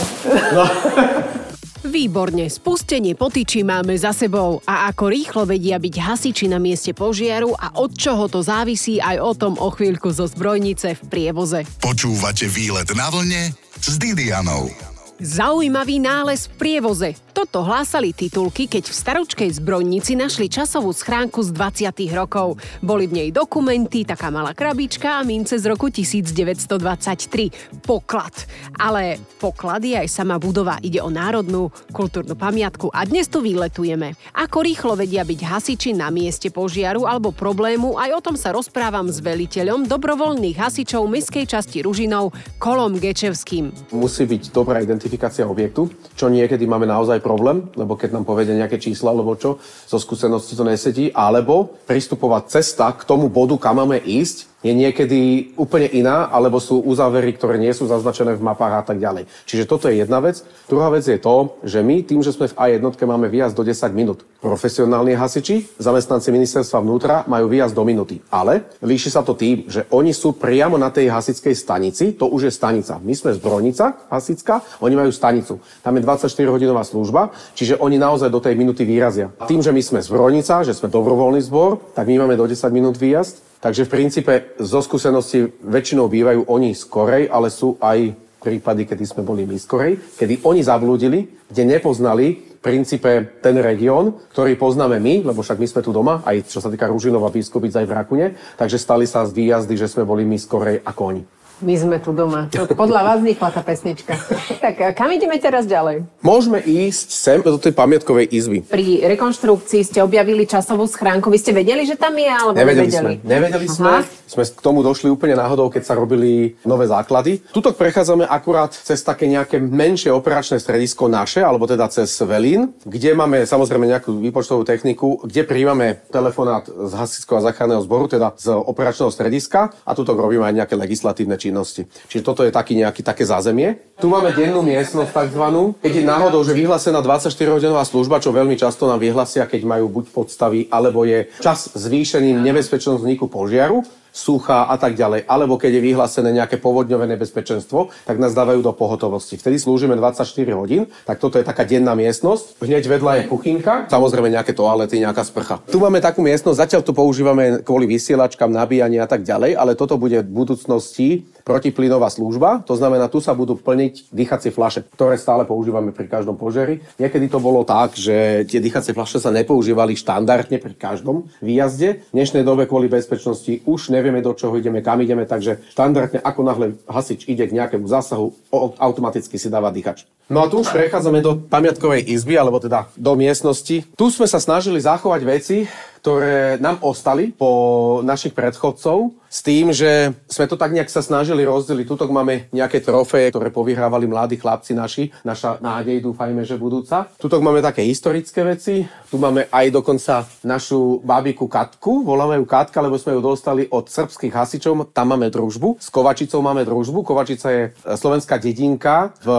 Výborne, 1.87 2.51
spustenie 2.51 3.15
potyčí 3.15 3.63
máme 3.63 3.95
za 3.95 4.11
sebou 4.11 4.59
a 4.67 4.91
ako 4.91 5.03
rýchlo 5.07 5.43
vedia 5.47 5.79
byť 5.79 5.95
hasiči 5.97 6.45
na 6.51 6.59
mieste 6.59 6.91
požiaru 6.91 7.55
a 7.55 7.79
od 7.79 7.95
čoho 7.95 8.27
to 8.27 8.43
závisí 8.43 8.99
aj 8.99 9.17
o 9.23 9.31
tom 9.33 9.53
o 9.55 9.71
chvíľku 9.71 10.11
zo 10.11 10.27
zbrojnice 10.27 10.99
v 10.99 11.01
prievoze. 11.07 11.63
Počúvate 11.79 12.45
výlet 12.51 12.91
na 12.91 13.07
vlne 13.07 13.55
s 13.79 13.95
Didianou. 13.95 14.96
Zaujímavý 15.17 15.97
nález 15.97 16.45
v 16.45 16.61
prievoze. 16.61 17.17
Toto 17.33 17.65
hlásali 17.65 18.13
titulky, 18.13 18.69
keď 18.69 18.85
v 18.85 18.97
staročkej 19.01 19.49
zbrojnici 19.57 20.13
našli 20.13 20.45
časovú 20.45 20.93
schránku 20.93 21.41
z 21.41 21.57
20. 21.57 21.89
rokov. 22.13 22.61
Boli 22.85 23.09
v 23.09 23.17
nej 23.17 23.29
dokumenty, 23.33 24.05
taká 24.05 24.29
malá 24.29 24.53
krabička 24.53 25.17
a 25.17 25.25
mince 25.25 25.57
z 25.57 25.65
roku 25.65 25.89
1923. 25.89 27.81
Poklad. 27.81 28.45
Ale 28.77 29.17
poklad 29.41 29.81
je 29.81 29.97
aj 29.97 30.05
sama 30.05 30.37
budova. 30.37 30.77
Ide 30.85 31.01
o 31.01 31.09
národnú 31.09 31.73
kultúrnu 31.89 32.37
pamiatku 32.37 32.93
a 32.93 33.01
dnes 33.01 33.25
tu 33.25 33.41
vyletujeme. 33.41 34.13
Ako 34.37 34.61
rýchlo 34.61 34.93
vedia 34.93 35.25
byť 35.25 35.39
hasiči 35.41 35.97
na 35.97 36.13
mieste 36.13 36.53
požiaru 36.53 37.09
alebo 37.09 37.33
problému, 37.33 37.97
aj 37.97 38.21
o 38.21 38.21
tom 38.21 38.37
sa 38.37 38.53
rozprávam 38.53 39.09
s 39.09 39.17
veliteľom 39.17 39.89
dobrovoľných 39.89 40.61
hasičov 40.61 41.09
mestskej 41.09 41.49
časti 41.49 41.81
Ružinov 41.81 42.37
Kolom 42.61 43.01
Gečevským. 43.01 43.73
Musí 43.97 44.29
byť 44.29 44.53
dobrá 44.53 44.77
identifikácia 44.77 45.06
objektu, 45.47 45.87
čo 46.17 46.27
niekedy 46.27 46.67
máme 46.67 46.83
naozaj 46.83 47.23
problém, 47.23 47.71
lebo 47.79 47.95
keď 47.95 48.19
nám 48.19 48.27
povedia 48.27 48.57
nejaké 48.57 48.75
čísla 48.75 49.15
alebo 49.15 49.39
čo, 49.39 49.61
zo 49.63 49.97
skúsenosti 50.01 50.59
to 50.59 50.67
nesedí, 50.67 51.15
alebo 51.15 51.79
pristupovať 51.87 52.59
cesta 52.59 52.91
k 52.91 53.07
tomu 53.07 53.31
bodu, 53.31 53.55
kam 53.55 53.79
máme 53.79 54.03
ísť, 54.03 54.56
je 54.65 54.73
niekedy 54.73 55.53
úplne 55.53 55.85
iná, 55.85 56.25
alebo 56.33 56.57
sú 56.57 56.81
uzávery, 56.81 57.29
ktoré 57.37 57.61
nie 57.61 57.69
sú 57.77 57.85
zaznačené 57.85 58.33
v 58.33 58.41
mapách 58.41 58.73
a 58.73 58.83
tak 58.83 58.97
ďalej. 58.97 59.29
Čiže 59.45 59.69
toto 59.69 59.85
je 59.85 60.01
jedna 60.01 60.17
vec. 60.17 60.41
Druhá 60.65 60.89
vec 60.89 61.05
je 61.05 61.21
to, 61.21 61.61
že 61.61 61.85
my 61.85 62.01
tým, 62.01 62.25
že 62.25 62.33
sme 62.33 62.49
v 62.49 62.57
A1 62.57 62.81
máme 62.81 63.29
výjazd 63.29 63.53
do 63.53 63.61
10 63.61 63.93
minút. 63.93 64.25
Profesionálni 64.41 65.13
hasiči, 65.13 65.77
zamestnanci 65.77 66.33
ministerstva 66.33 66.81
vnútra 66.81 67.21
majú 67.29 67.45
výjazd 67.53 67.77
do 67.77 67.85
minúty. 67.85 68.17
Ale 68.33 68.65
líši 68.81 69.13
sa 69.13 69.21
to 69.21 69.37
tým, 69.37 69.69
že 69.69 69.85
oni 69.93 70.09
sú 70.09 70.33
priamo 70.33 70.77
na 70.81 70.89
tej 70.89 71.13
hasičskej 71.13 71.53
stanici, 71.53 72.17
to 72.17 72.25
už 72.25 72.49
je 72.49 72.53
stanica. 72.53 72.97
My 72.97 73.13
sme 73.13 73.37
zbrojnica 73.37 74.09
hasická, 74.09 74.65
oni 74.81 74.97
majú 74.97 75.13
stanicu. 75.13 75.61
Tam 75.85 75.93
je 75.93 76.01
24-hodinová 76.01 76.81
služba, 76.81 77.29
čiže 77.53 77.77
oni 77.77 78.01
naozaj 78.01 78.33
do 78.33 78.41
tej 78.41 78.57
minúty 78.57 78.89
výrazia. 78.89 79.29
Tým, 79.45 79.61
že 79.61 79.69
my 79.69 79.81
sme 79.85 79.99
zbrojnica, 80.01 80.65
že 80.65 80.73
sme 80.73 80.89
dobrovoľný 80.89 81.45
zbor, 81.45 81.93
tak 81.93 82.09
my 82.09 82.25
máme 82.25 82.33
do 82.33 82.49
10 82.49 82.57
minút 82.73 82.97
výjazd. 82.97 83.45
Takže 83.57 83.89
v 83.89 83.93
princípe 83.93 84.33
zo 84.61 84.79
skúsenosti 84.85 85.49
väčšinou 85.65 86.05
bývajú 86.05 86.45
oni 86.45 86.77
skorej, 86.77 87.25
ale 87.25 87.49
sú 87.49 87.73
aj 87.81 88.13
prípady, 88.37 88.85
kedy 88.85 89.03
sme 89.03 89.25
boli 89.25 89.49
my 89.49 89.57
skorej, 89.57 89.97
kedy 90.15 90.45
oni 90.45 90.61
zablúdili, 90.61 91.25
kde 91.49 91.63
nepoznali 91.65 92.57
v 92.57 92.59
princípe 92.61 93.41
ten 93.41 93.57
región, 93.57 94.13
ktorý 94.33 94.53
poznáme 94.55 95.01
my, 95.01 95.33
lebo 95.33 95.41
však 95.41 95.57
my 95.57 95.67
sme 95.67 95.81
tu 95.81 95.89
doma, 95.89 96.21
aj 96.21 96.45
čo 96.45 96.61
sa 96.61 96.69
týka 96.69 96.85
Ružinova, 96.85 97.33
Biskupic 97.33 97.73
aj 97.73 97.85
v 97.89 97.95
Rakune, 97.97 98.27
takže 98.55 98.77
stali 98.77 99.09
sa 99.09 99.25
z 99.25 99.33
výjazdy, 99.33 99.73
že 99.73 99.89
sme 99.89 100.05
boli 100.05 100.21
my 100.23 100.37
skorej 100.37 100.85
ako 100.85 101.01
oni. 101.17 101.23
My 101.57 101.73
sme 101.73 101.97
tu 101.97 102.13
doma. 102.13 102.45
To 102.53 102.69
podľa 102.69 103.01
vás 103.01 103.17
vznikla 103.25 103.49
tá 103.49 103.65
pesnička. 103.65 104.13
tak 104.63 104.93
kam 104.93 105.09
ideme 105.09 105.41
teraz 105.41 105.65
ďalej? 105.65 106.05
Môžeme 106.21 106.61
ísť 106.61 107.07
sem 107.09 107.39
do 107.41 107.57
tej 107.57 107.73
pamiatkovej 107.73 108.29
izby. 108.29 108.61
Pri 108.61 109.01
rekonštrukcii 109.01 109.81
ste 109.81 109.99
objavili 110.05 110.45
časovú 110.45 110.85
schránku. 110.85 111.33
Vy 111.33 111.37
ste 111.41 111.51
vedeli, 111.57 111.81
že 111.81 111.97
tam 111.97 112.13
je, 112.13 112.29
alebo 112.29 112.53
Nevedeli 112.53 112.93
nevedeli? 112.93 113.13
sme. 113.17 113.25
Nevedeli 113.25 113.65
Aha. 113.65 113.73
sme. 113.73 113.93
Sme 114.27 114.43
k 114.43 114.59
tomu 114.59 114.83
došli 114.83 115.07
úplne 115.09 115.39
náhodou, 115.39 115.71
keď 115.71 115.83
sa 115.87 115.95
robili 115.95 116.53
nové 116.67 116.85
základy. 116.85 117.41
Tuto 117.49 117.71
prechádzame 117.73 118.27
akurát 118.27 118.75
cez 118.75 118.99
také 119.01 119.25
nejaké 119.25 119.57
menšie 119.57 120.11
operačné 120.11 120.59
stredisko 120.59 121.07
naše, 121.09 121.39
alebo 121.41 121.65
teda 121.65 121.87
cez 121.89 122.11
Velín, 122.21 122.75
kde 122.83 123.15
máme 123.15 123.47
samozrejme 123.47 123.87
nejakú 123.87 124.19
výpočtovú 124.19 124.67
techniku, 124.67 125.23
kde 125.23 125.47
príjmame 125.47 126.03
telefonát 126.11 126.67
z 126.67 126.91
hasičského 126.91 127.39
a 127.39 127.45
záchranného 127.49 127.81
zboru, 127.87 128.11
teda 128.11 128.35
z 128.35 128.51
operačného 128.51 129.09
strediska 129.09 129.71
a 129.87 129.91
tuto 129.95 130.11
robíme 130.11 130.43
aj 130.43 130.55
nejaké 130.59 130.75
legislatívne 130.75 131.39
činnosti. 131.47 131.87
Čiže 132.11 132.23
toto 132.27 132.43
je 132.43 132.51
taký 132.51 132.75
nejaký, 132.75 133.01
také 133.07 133.23
zázemie. 133.23 133.79
Tu 133.97 134.11
máme 134.11 134.35
dennú 134.35 134.59
miestnosť 134.61 135.15
takzvanú. 135.15 135.79
Keď 135.79 135.93
je 135.93 136.03
náhodou, 136.03 136.43
že 136.43 136.51
vyhlásená 136.51 136.99
24-hodinová 136.99 137.87
služba, 137.87 138.19
čo 138.19 138.35
veľmi 138.35 138.59
často 138.59 138.85
nám 138.85 138.99
vyhlasia, 138.99 139.47
keď 139.47 139.63
majú 139.63 139.87
buď 139.87 140.05
podstavy, 140.11 140.59
alebo 140.67 141.07
je 141.07 141.31
čas 141.39 141.71
zvýšený 141.71 142.35
nebezpečnosť 142.43 142.99
vzniku 142.99 143.31
požiaru, 143.31 143.81
sucha 144.17 144.65
a 144.65 144.75
tak 144.81 144.97
ďalej, 144.97 145.29
alebo 145.29 145.61
keď 145.61 145.77
je 145.77 145.85
vyhlásené 145.93 146.29
nejaké 146.33 146.57
povodňové 146.57 147.05
nebezpečenstvo, 147.13 147.93
tak 148.09 148.17
nás 148.17 148.33
dávajú 148.33 148.65
do 148.65 148.73
pohotovosti. 148.73 149.37
Vtedy 149.37 149.61
slúžime 149.61 149.93
24 149.93 150.25
hodín, 150.57 150.89
tak 151.05 151.21
toto 151.21 151.37
je 151.37 151.45
taká 151.45 151.61
denná 151.61 151.93
miestnosť. 151.93 152.57
Hneď 152.57 152.83
vedľa 152.97 153.11
je 153.21 153.23
kuchynka, 153.29 153.85
samozrejme 153.93 154.33
nejaké 154.33 154.57
toalety, 154.57 154.97
nejaká 154.97 155.21
sprcha. 155.21 155.61
Tu 155.69 155.77
máme 155.77 156.01
takú 156.01 156.25
miestnosť, 156.25 156.57
zatiaľ 156.57 156.81
tu 156.81 156.97
používame 156.97 157.61
kvôli 157.61 157.85
vysielačkám, 157.85 158.49
nabíjania 158.49 159.05
a 159.05 159.09
tak 159.09 159.21
ďalej, 159.21 159.53
ale 159.53 159.77
toto 159.77 160.01
bude 160.01 160.25
v 160.25 160.33
budúcnosti 160.33 161.29
protiplynová 161.47 162.11
služba, 162.11 162.59
to 162.67 162.75
znamená, 162.75 163.07
tu 163.07 163.23
sa 163.23 163.31
budú 163.31 163.55
plniť 163.55 164.11
dýchacie 164.11 164.51
flaše, 164.51 164.83
ktoré 164.83 165.15
stále 165.15 165.47
používame 165.47 165.95
pri 165.95 166.11
každom 166.11 166.35
požiari. 166.35 166.83
Niekedy 166.99 167.31
to 167.31 167.39
bolo 167.39 167.63
tak, 167.63 167.95
že 167.95 168.43
tie 168.51 168.59
dýchacie 168.59 168.91
flaše 168.91 169.23
sa 169.23 169.31
nepoužívali 169.31 169.95
štandardne 169.95 170.59
pri 170.59 170.75
každom 170.75 171.31
výjazde. 171.39 172.03
V 172.11 172.19
dnešnej 172.19 172.43
dobe 172.43 172.67
kvôli 172.67 172.91
bezpečnosti 172.91 173.63
už 173.63 173.95
nevieme, 173.95 174.19
do 174.19 174.35
čoho 174.35 174.59
ideme, 174.59 174.83
kam 174.83 174.99
ideme, 174.99 175.23
takže 175.23 175.63
štandardne 175.71 176.19
ako 176.19 176.41
náhle 176.43 176.67
hasič 176.83 177.23
ide 177.31 177.47
k 177.47 177.55
nejakému 177.55 177.87
zásahu, 177.87 178.35
automaticky 178.75 179.39
si 179.39 179.47
dáva 179.47 179.71
dýchač. 179.71 180.03
No 180.27 180.43
a 180.43 180.51
tu 180.51 180.59
už 180.59 180.75
prechádzame 180.75 181.23
do 181.23 181.39
pamiatkovej 181.39 182.03
izby, 182.11 182.35
alebo 182.35 182.59
teda 182.59 182.91
do 182.99 183.15
miestnosti. 183.15 183.87
Tu 183.95 184.05
sme 184.11 184.27
sa 184.27 184.43
snažili 184.43 184.83
zachovať 184.83 185.21
veci, 185.23 185.63
ktoré 186.07 186.55
nám 186.63 186.79
ostali 186.87 187.35
po 187.35 187.99
našich 187.99 188.31
predchodcov 188.31 189.11
s 189.27 189.43
tým, 189.43 189.75
že 189.75 190.15
sme 190.31 190.47
to 190.47 190.55
tak 190.55 190.71
nejak 190.71 190.87
sa 190.87 191.03
snažili 191.03 191.43
rozdeliť. 191.43 191.83
Tuto 191.83 192.07
máme 192.07 192.47
nejaké 192.55 192.79
trofeje, 192.79 193.27
ktoré 193.27 193.51
povyhrávali 193.51 194.07
mladí 194.07 194.39
chlapci 194.39 194.71
naši. 194.71 195.11
Naša 195.27 195.59
nádej, 195.59 195.99
dúfajme, 195.99 196.47
že 196.47 196.55
budúca. 196.55 197.11
Tuto 197.19 197.43
máme 197.43 197.59
také 197.59 197.83
historické 197.83 198.47
veci. 198.47 198.87
Tu 198.87 199.19
máme 199.19 199.51
aj 199.51 199.67
dokonca 199.67 200.23
našu 200.47 201.03
bábiku 201.03 201.51
Katku. 201.51 202.07
Voláme 202.07 202.39
ju 202.39 202.47
Katka, 202.47 202.79
lebo 202.79 202.95
sme 202.95 203.19
ju 203.19 203.21
dostali 203.21 203.67
od 203.67 203.91
srbských 203.91 204.31
hasičov. 204.31 204.95
Tam 204.95 205.11
máme 205.11 205.27
družbu. 205.27 205.75
S 205.75 205.91
Kovačicou 205.91 206.39
máme 206.39 206.63
družbu. 206.63 207.03
Kovačica 207.03 207.51
je 207.51 207.63
e, 207.67 207.71
slovenská 207.99 208.39
dedinka 208.39 209.11
v 209.19 209.29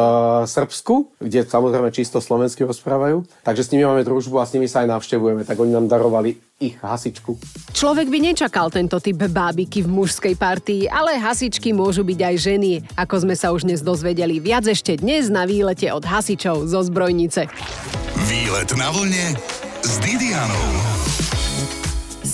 Srbsku, 0.44 1.16
kde 1.16 1.48
samozrejme 1.48 1.88
čisto 1.96 2.20
slovensky 2.20 2.68
rozprávajú. 2.68 3.24
Takže 3.40 3.64
s 3.64 3.72
nimi 3.72 3.88
máme 3.88 4.04
družbu 4.04 4.36
a 4.36 4.44
s 4.44 4.52
nimi 4.52 4.68
sa 4.68 4.84
aj 4.84 5.00
navštevujeme. 5.00 5.48
Tak 5.48 5.56
oni 5.56 5.72
nám 5.72 5.88
darovali 5.88 6.36
ich 6.58 6.74
hasičku. 6.82 7.38
Človek 7.70 8.10
by 8.10 8.18
nečakal 8.18 8.66
tento 8.66 8.98
typ 8.98 9.30
bábiky 9.30 9.86
v 9.86 9.88
mužskej 9.94 10.34
partii, 10.34 10.90
ale 10.90 11.14
hasičky 11.14 11.70
môžu 11.70 12.02
byť 12.02 12.18
aj 12.18 12.36
ženy, 12.36 12.72
ako 12.98 13.14
sme 13.22 13.34
sa 13.38 13.54
už 13.54 13.62
dnes 13.62 13.78
dozvedeli. 13.78 14.42
Viac 14.42 14.66
ešte 14.66 14.98
dnes 14.98 15.30
na 15.30 15.46
výlete 15.46 15.86
od 15.94 16.02
hasičov 16.02 16.66
zo 16.66 16.80
zbrojnice. 16.82 17.46
Výlet 18.26 18.70
na 18.74 18.90
vlne 18.90 19.38
s 19.86 19.92
Didianou. 20.02 20.97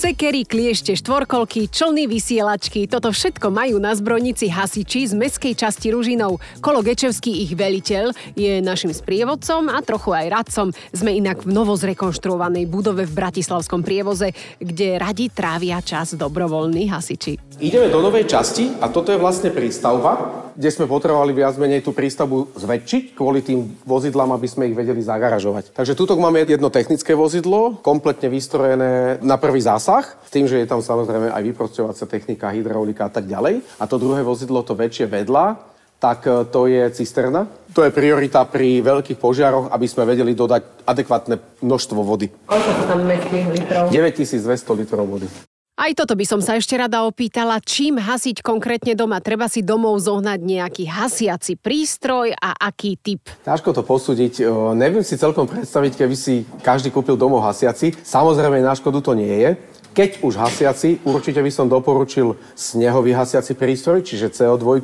Sekery, 0.05 0.45
kliešte, 0.45 0.93
štvorkolky, 0.93 1.65
člny, 1.65 2.05
vysielačky, 2.05 2.85
toto 2.85 3.09
všetko 3.09 3.49
majú 3.49 3.81
na 3.81 3.89
zbrojnici 3.89 4.53
hasiči 4.53 5.09
z 5.09 5.17
meskej 5.17 5.57
časti 5.57 5.89
Ružinov. 5.89 6.37
Kolo 6.61 6.85
Gečevský, 6.85 7.41
ich 7.41 7.57
veliteľ, 7.57 8.13
je 8.37 8.61
našim 8.61 8.93
sprievodcom 8.93 9.65
a 9.65 9.81
trochu 9.81 10.13
aj 10.13 10.29
radcom. 10.29 10.69
Sme 10.93 11.17
inak 11.17 11.41
v 11.41 11.49
novozrekonštruovanej 11.49 12.69
budove 12.69 13.09
v 13.09 13.17
Bratislavskom 13.17 13.81
prievoze, 13.81 14.29
kde 14.61 15.01
radi 15.01 15.33
trávia 15.33 15.81
čas 15.81 16.13
dobrovoľní 16.13 16.85
hasiči. 16.85 17.57
Ideme 17.65 17.89
do 17.89 17.97
novej 17.97 18.29
časti 18.29 18.77
a 18.77 18.93
toto 18.93 19.09
je 19.09 19.17
vlastne 19.17 19.49
prístavba, 19.49 20.45
kde 20.55 20.71
sme 20.71 20.87
potrebovali 20.87 21.35
viac 21.35 21.59
menej 21.59 21.83
tú 21.83 21.91
prístavbu 21.91 22.55
zväčšiť 22.55 23.03
kvôli 23.15 23.43
tým 23.43 23.75
vozidlám, 23.83 24.31
aby 24.35 24.47
sme 24.47 24.71
ich 24.71 24.75
vedeli 24.75 25.03
zagaražovať. 25.03 25.75
Takže 25.75 25.99
tuto 25.99 26.15
máme 26.15 26.47
jedno 26.47 26.71
technické 26.71 27.11
vozidlo, 27.11 27.79
kompletne 27.83 28.31
vystrojené 28.31 29.19
na 29.19 29.35
prvý 29.35 29.59
zásah, 29.59 29.94
s 30.01 30.29
tým, 30.31 30.49
že 30.49 30.59
je 30.59 30.67
tam 30.67 30.81
samozrejme 30.81 31.31
aj 31.31 31.43
vyprosťovacia 31.53 32.07
technika, 32.09 32.51
hydraulika 32.51 33.07
a 33.07 33.13
tak 33.13 33.29
ďalej. 33.29 33.61
A 33.79 33.83
to 33.85 34.01
druhé 34.01 34.25
vozidlo, 34.25 34.65
to 34.65 34.73
väčšie 34.73 35.05
vedľa, 35.05 35.75
tak 35.99 36.27
e, 36.27 36.43
to 36.51 36.67
je 36.67 36.83
cisterna. 36.91 37.47
To 37.75 37.83
je 37.83 37.91
priorita 37.91 38.43
pri 38.47 38.79
veľkých 38.83 39.19
požiaroch, 39.19 39.71
aby 39.71 39.87
sme 39.87 40.07
vedeli 40.07 40.31
dodať 40.35 40.87
adekvátne 40.87 41.35
množstvo 41.63 41.99
vody. 42.03 42.31
Koľko 42.47 42.69
sa 42.71 42.83
tam 42.87 42.99
litrov? 43.07 43.91
9200 43.91 44.79
litrov 44.79 45.05
vody. 45.07 45.27
Aj 45.75 45.91
toto 45.91 46.15
by 46.15 46.23
som 46.23 46.39
sa 46.39 46.55
ešte 46.55 46.71
rada 46.79 47.03
opýtala, 47.03 47.59
čím 47.59 47.99
hasiť 47.99 48.39
konkrétne 48.39 48.95
doma? 48.95 49.19
Treba 49.19 49.51
si 49.51 49.59
domov 49.59 49.99
zohnať 49.99 50.39
nejaký 50.39 50.87
hasiaci 50.87 51.59
prístroj 51.59 52.31
a 52.31 52.55
aký 52.55 52.95
typ? 52.95 53.27
Ťažko 53.43 53.75
to 53.75 53.83
posúdiť. 53.83 54.39
Neviem 54.71 55.03
si 55.03 55.19
celkom 55.19 55.43
predstaviť, 55.43 55.99
keby 55.99 56.15
si 56.15 56.47
každý 56.63 56.95
kúpil 56.95 57.19
domov 57.19 57.43
hasiaci. 57.43 57.91
Samozrejme, 57.91 58.63
na 58.63 58.71
škodu 58.71 59.03
to 59.03 59.19
nie 59.19 59.27
je. 59.27 59.59
Keď 59.95 60.27
už 60.27 60.35
hasiaci, 60.35 61.07
určite 61.07 61.39
by 61.39 61.47
som 61.47 61.71
doporučil 61.71 62.35
snehový 62.51 63.15
hasiaci 63.15 63.55
prístroj, 63.55 64.03
čiže 64.03 64.27
CO2. 64.27 64.83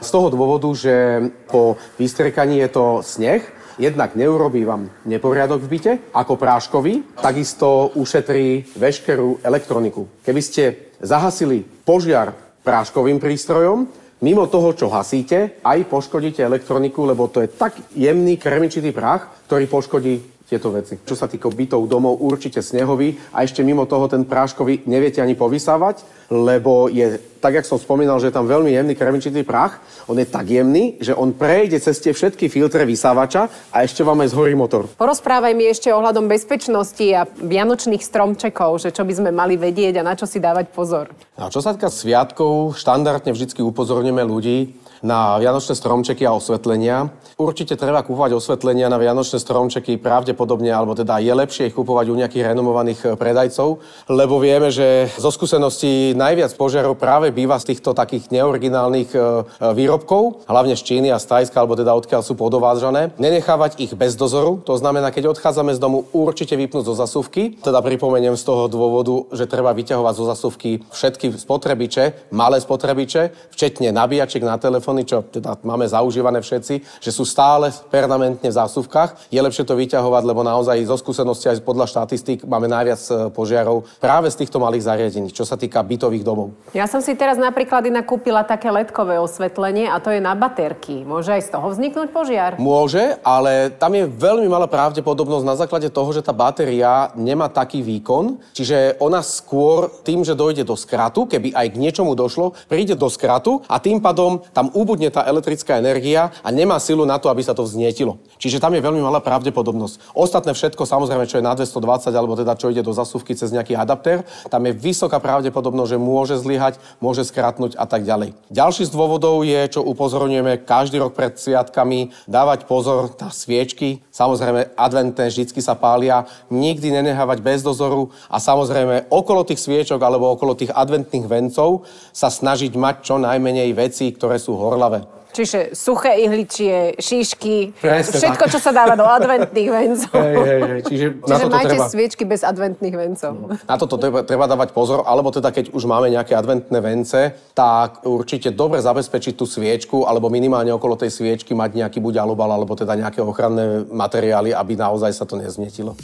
Z 0.00 0.08
toho 0.08 0.32
dôvodu, 0.32 0.64
že 0.72 1.28
po 1.44 1.76
vystrekaní 2.00 2.64
je 2.64 2.68
to 2.72 2.84
sneh, 3.04 3.44
jednak 3.76 4.16
neurobí 4.16 4.64
vám 4.64 4.88
neporiadok 5.04 5.60
v 5.60 5.68
byte 5.76 5.92
ako 6.16 6.40
práškový, 6.40 7.20
takisto 7.20 7.92
ušetrí 8.00 8.64
veškerú 8.80 9.44
elektroniku. 9.44 10.08
Keby 10.24 10.40
ste 10.40 10.88
zahasili 11.04 11.60
požiar 11.84 12.32
práškovým 12.64 13.20
prístrojom, 13.20 13.92
mimo 14.24 14.48
toho, 14.48 14.72
čo 14.72 14.88
hasíte, 14.88 15.60
aj 15.60 15.84
poškodíte 15.84 16.40
elektroniku, 16.40 17.04
lebo 17.04 17.28
to 17.28 17.44
je 17.44 17.52
tak 17.52 17.76
jemný 17.92 18.40
kremičitý 18.40 18.88
prach, 18.88 19.28
ktorý 19.52 19.68
poškodí 19.68 20.39
tieto 20.50 20.74
veci. 20.74 20.98
Čo 21.06 21.14
sa 21.14 21.30
týka 21.30 21.46
bytov, 21.46 21.86
domov, 21.86 22.18
určite 22.18 22.58
snehový 22.58 23.14
a 23.30 23.46
ešte 23.46 23.62
mimo 23.62 23.86
toho 23.86 24.10
ten 24.10 24.26
práškový 24.26 24.82
neviete 24.90 25.22
ani 25.22 25.38
povysávať, 25.38 26.02
lebo 26.26 26.90
je, 26.90 27.22
tak 27.38 27.54
jak 27.54 27.66
som 27.66 27.78
spomínal, 27.78 28.18
že 28.18 28.30
je 28.30 28.36
tam 28.38 28.50
veľmi 28.50 28.74
jemný 28.74 28.94
kremičitý 28.98 29.46
prach, 29.46 29.78
on 30.10 30.18
je 30.18 30.26
tak 30.26 30.50
jemný, 30.50 30.98
že 30.98 31.14
on 31.14 31.30
prejde 31.30 31.78
cez 31.78 32.02
tie 32.02 32.10
všetky 32.10 32.50
filtre 32.50 32.82
vysávača 32.82 33.46
a 33.70 33.86
ešte 33.86 34.02
vám 34.02 34.26
aj 34.26 34.34
zhorí 34.34 34.58
motor. 34.58 34.90
Porozprávaj 34.98 35.54
mi 35.54 35.70
ešte 35.70 35.94
ohľadom 35.94 36.26
bezpečnosti 36.26 37.06
a 37.14 37.26
vianočných 37.26 38.02
stromčekov, 38.02 38.82
že 38.82 38.90
čo 38.90 39.06
by 39.06 39.12
sme 39.14 39.30
mali 39.30 39.54
vedieť 39.54 40.02
a 40.02 40.06
na 40.06 40.18
čo 40.18 40.26
si 40.26 40.42
dávať 40.42 40.74
pozor. 40.74 41.14
A 41.38 41.46
čo 41.46 41.62
sa 41.62 41.74
týka 41.74 41.90
sviatkov, 41.90 42.74
štandardne 42.74 43.30
vždy 43.30 43.62
upozorňujeme 43.62 44.22
ľudí, 44.26 44.74
na 45.00 45.40
vianočné 45.40 45.72
stromčeky 45.76 46.28
a 46.28 46.36
osvetlenia. 46.36 47.08
Určite 47.40 47.72
treba 47.76 48.04
kúpovať 48.04 48.36
osvetlenia 48.36 48.92
na 48.92 49.00
vianočné 49.00 49.40
stromčeky 49.40 49.96
pravdepodobne, 49.96 50.68
alebo 50.68 50.92
teda 50.92 51.16
je 51.24 51.32
lepšie 51.32 51.72
ich 51.72 51.76
kúpovať 51.76 52.12
u 52.12 52.18
nejakých 52.20 52.52
renomovaných 52.52 53.00
eh, 53.04 53.08
predajcov, 53.16 53.80
lebo 54.12 54.36
vieme, 54.36 54.68
že 54.68 55.08
zo 55.16 55.32
skúseností 55.32 56.12
najviac 56.12 56.52
požiarov 56.56 57.00
práve 57.00 57.32
býva 57.32 57.56
z 57.56 57.72
týchto 57.72 57.96
takých 57.96 58.28
neoriginálnych 58.28 59.10
eh, 59.16 59.20
eh, 59.20 59.72
výrobkov, 59.72 60.44
hlavne 60.44 60.76
z 60.76 60.82
Číny 60.84 61.08
a 61.08 61.16
z 61.16 61.28
Tajska, 61.32 61.56
alebo 61.64 61.80
teda 61.80 61.96
odkiaľ 61.96 62.20
sú 62.20 62.36
podovážané. 62.36 63.16
Nenechávať 63.16 63.80
ich 63.80 63.96
bez 63.96 64.20
dozoru, 64.20 64.60
to 64.60 64.76
znamená, 64.76 65.08
keď 65.08 65.32
odchádzame 65.32 65.72
z 65.72 65.80
domu, 65.80 66.04
určite 66.12 66.58
vypnúť 66.60 66.92
zo 66.92 66.94
zasuvky. 66.98 67.56
Teda 67.60 67.80
pripomeniem 67.80 68.36
z 68.36 68.44
toho 68.44 68.68
dôvodu, 68.68 69.32
že 69.32 69.48
treba 69.48 69.72
vyťahovať 69.72 70.14
zo 70.16 70.24
zasuvky 70.28 70.70
všetky 70.92 71.40
spotrebiče, 71.40 72.34
malé 72.36 72.60
spotrebiče, 72.60 73.52
včetne 73.54 73.96
nabíjačiek 73.96 74.44
na 74.44 74.60
telefón 74.60 74.89
telefóny, 74.90 75.06
čo 75.06 75.22
teda 75.22 75.54
máme 75.62 75.86
zaužívané 75.86 76.42
všetci, 76.42 76.74
že 76.98 77.10
sú 77.14 77.22
stále 77.22 77.70
permanentne 77.94 78.50
v 78.50 78.58
zásuvkách. 78.58 79.30
Je 79.30 79.38
lepšie 79.38 79.62
to 79.62 79.78
vyťahovať, 79.78 80.22
lebo 80.26 80.42
naozaj 80.42 80.82
zo 80.82 80.98
skúsenosti 80.98 81.46
aj 81.46 81.62
podľa 81.62 81.86
štatistík 81.86 82.42
máme 82.42 82.66
najviac 82.66 82.98
e, 83.06 83.12
požiarov 83.30 83.86
práve 84.02 84.26
z 84.34 84.42
týchto 84.42 84.58
malých 84.58 84.86
zariadení, 84.90 85.30
čo 85.30 85.46
sa 85.46 85.54
týka 85.54 85.78
bytových 85.86 86.26
domov. 86.26 86.50
Ja 86.74 86.90
som 86.90 86.98
si 86.98 87.14
teraz 87.14 87.38
napríklad 87.38 87.86
inak 87.86 88.06
kúpila 88.10 88.42
také 88.42 88.66
ledkové 88.74 89.22
osvetlenie 89.22 89.86
a 89.86 90.02
to 90.02 90.10
je 90.10 90.18
na 90.18 90.34
baterky. 90.34 91.06
Môže 91.06 91.30
aj 91.38 91.42
z 91.46 91.50
toho 91.54 91.66
vzniknúť 91.70 92.08
požiar? 92.10 92.58
Môže, 92.58 93.14
ale 93.22 93.70
tam 93.70 93.94
je 93.94 94.10
veľmi 94.10 94.50
malá 94.50 94.66
pravdepodobnosť 94.66 95.46
na 95.46 95.54
základe 95.54 95.86
toho, 95.86 96.10
že 96.10 96.24
tá 96.26 96.34
batéria 96.34 97.14
nemá 97.14 97.46
taký 97.46 97.78
výkon, 97.84 98.42
čiže 98.56 98.98
ona 98.98 99.22
skôr 99.22 99.86
tým, 100.02 100.26
že 100.26 100.34
dojde 100.34 100.66
do 100.66 100.74
skratu, 100.74 101.30
keby 101.30 101.54
aj 101.54 101.66
k 101.70 101.80
niečomu 101.80 102.18
došlo, 102.18 102.58
príde 102.66 102.98
do 102.98 103.06
skratu 103.06 103.62
a 103.70 103.78
tým 103.78 104.02
pádom 104.02 104.42
tam 104.50 104.72
ubudne 104.80 105.12
tá 105.12 105.28
elektrická 105.28 105.76
energia 105.76 106.32
a 106.40 106.48
nemá 106.48 106.80
silu 106.80 107.04
na 107.04 107.20
to, 107.20 107.28
aby 107.28 107.44
sa 107.44 107.52
to 107.52 107.68
vznietilo. 107.68 108.16
Čiže 108.40 108.64
tam 108.64 108.72
je 108.72 108.80
veľmi 108.80 109.04
malá 109.04 109.20
pravdepodobnosť. 109.20 110.16
Ostatné 110.16 110.56
všetko, 110.56 110.88
samozrejme, 110.88 111.28
čo 111.28 111.36
je 111.36 111.44
na 111.44 111.52
220 111.52 112.08
alebo 112.16 112.32
teda 112.32 112.56
čo 112.56 112.72
ide 112.72 112.80
do 112.80 112.96
zasuvky 112.96 113.36
cez 113.36 113.52
nejaký 113.52 113.76
adaptér, 113.76 114.24
tam 114.48 114.64
je 114.64 114.72
vysoká 114.72 115.20
pravdepodobnosť, 115.20 115.90
že 115.92 115.98
môže 116.00 116.34
zlyhať, 116.40 116.80
môže 117.04 117.28
skratnúť 117.28 117.76
a 117.76 117.84
tak 117.84 118.08
ďalej. 118.08 118.32
Ďalší 118.48 118.88
z 118.88 118.94
dôvodov 118.96 119.44
je, 119.44 119.60
čo 119.68 119.84
upozorňujeme 119.84 120.64
každý 120.64 120.96
rok 121.04 121.12
pred 121.12 121.36
sviatkami, 121.36 122.16
dávať 122.24 122.64
pozor 122.64 123.12
na 123.20 123.28
sviečky. 123.28 124.00
Samozrejme, 124.08 124.72
adventné 124.78 125.28
vždy 125.28 125.60
sa 125.60 125.76
pália, 125.76 126.24
nikdy 126.48 126.94
nenehávať 126.94 127.44
bez 127.44 127.60
dozoru 127.60 128.08
a 128.30 128.40
samozrejme 128.40 129.10
okolo 129.10 129.44
tých 129.44 129.60
sviečok 129.60 130.00
alebo 130.00 130.32
okolo 130.32 130.56
tých 130.56 130.72
adventných 130.72 131.26
vencov 131.26 131.84
sa 132.14 132.30
snažiť 132.30 132.72
mať 132.78 132.96
čo 133.04 133.18
najmenej 133.18 133.74
veci, 133.74 134.08
ktoré 134.14 134.38
sú 134.38 134.54
horlavé. 134.70 135.02
Čiže 135.30 135.78
suché 135.78 136.18
ihličie, 136.26 136.98
šišky, 136.98 137.78
Presne 137.78 138.18
všetko, 138.18 138.44
tak. 138.46 138.50
čo 138.50 138.58
sa 138.58 138.74
dáva 138.74 138.98
do 138.98 139.06
adventných 139.06 139.70
vencov. 139.78 140.10
Hej, 140.18 140.34
hej, 140.34 140.60
hej. 140.66 140.80
Čiže, 140.82 141.06
Čiže 141.22 141.30
na 141.30 141.36
toto 141.38 141.54
majte 141.54 141.68
treba... 141.78 141.86
sviečky 141.86 142.22
bez 142.26 142.40
adventných 142.42 142.96
vencov. 142.98 143.32
No. 143.38 143.46
Na 143.54 143.76
toto 143.78 143.94
treba, 143.94 144.26
treba 144.26 144.50
dávať 144.50 144.74
pozor, 144.74 145.06
alebo 145.06 145.30
teda 145.30 145.54
keď 145.54 145.70
už 145.70 145.86
máme 145.86 146.10
nejaké 146.10 146.34
adventné 146.34 146.78
vence, 146.82 147.30
tak 147.54 148.02
určite 148.02 148.50
dobre 148.50 148.82
zabezpečiť 148.82 149.38
tú 149.38 149.46
sviečku, 149.46 150.02
alebo 150.02 150.26
minimálne 150.26 150.74
okolo 150.74 150.98
tej 150.98 151.14
sviečky 151.14 151.54
mať 151.54 151.78
nejaký 151.78 152.02
buď 152.02 152.26
alubal, 152.26 152.50
alebo 152.50 152.74
teda 152.74 152.98
nejaké 152.98 153.22
ochranné 153.22 153.86
materiály, 153.86 154.50
aby 154.50 154.74
naozaj 154.74 155.14
sa 155.14 155.22
to 155.22 155.38
neznietilo. 155.38 155.94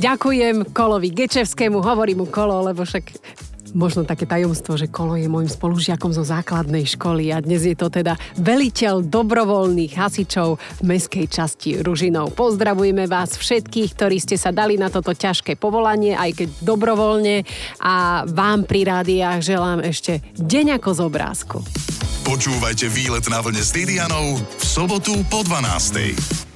Ďakujem 0.00 0.72
Kolovi 0.72 1.12
Gečevskému, 1.12 1.84
hovorím 1.84 2.24
mu 2.24 2.26
Kolo, 2.32 2.64
lebo 2.64 2.88
však 2.88 3.12
možno 3.74 4.02
také 4.06 4.26
tajomstvo, 4.26 4.76
že 4.76 4.90
Kolo 4.90 5.16
je 5.16 5.30
môjim 5.30 5.50
spolužiakom 5.50 6.10
zo 6.10 6.26
základnej 6.26 6.86
školy 6.86 7.30
a 7.34 7.42
dnes 7.42 7.64
je 7.64 7.76
to 7.78 7.88
teda 7.88 8.18
veliteľ 8.38 9.02
dobrovoľných 9.06 9.92
hasičov 9.94 10.58
v 10.58 10.82
meskej 10.84 11.26
časti 11.30 11.80
Ružinov. 11.80 12.34
Pozdravujeme 12.34 13.06
vás 13.06 13.38
všetkých, 13.38 13.90
ktorí 13.96 14.16
ste 14.18 14.36
sa 14.36 14.50
dali 14.50 14.76
na 14.78 14.90
toto 14.92 15.14
ťažké 15.14 15.56
povolanie, 15.56 16.14
aj 16.14 16.44
keď 16.44 16.48
dobrovoľne 16.62 17.46
a 17.82 18.26
vám 18.26 18.66
pri 18.66 18.86
rádiách 18.86 19.40
želám 19.40 19.80
ešte 19.86 20.22
deň 20.38 20.80
ako 20.82 20.90
z 20.90 21.00
obrázku. 21.00 21.56
Počúvajte 22.26 22.86
výlet 22.92 23.26
na 23.26 23.42
vlne 23.42 23.62
s 23.64 23.74
Didianou 23.74 24.38
v 24.38 24.62
sobotu 24.62 25.18
po 25.26 25.42
12. 25.42 26.49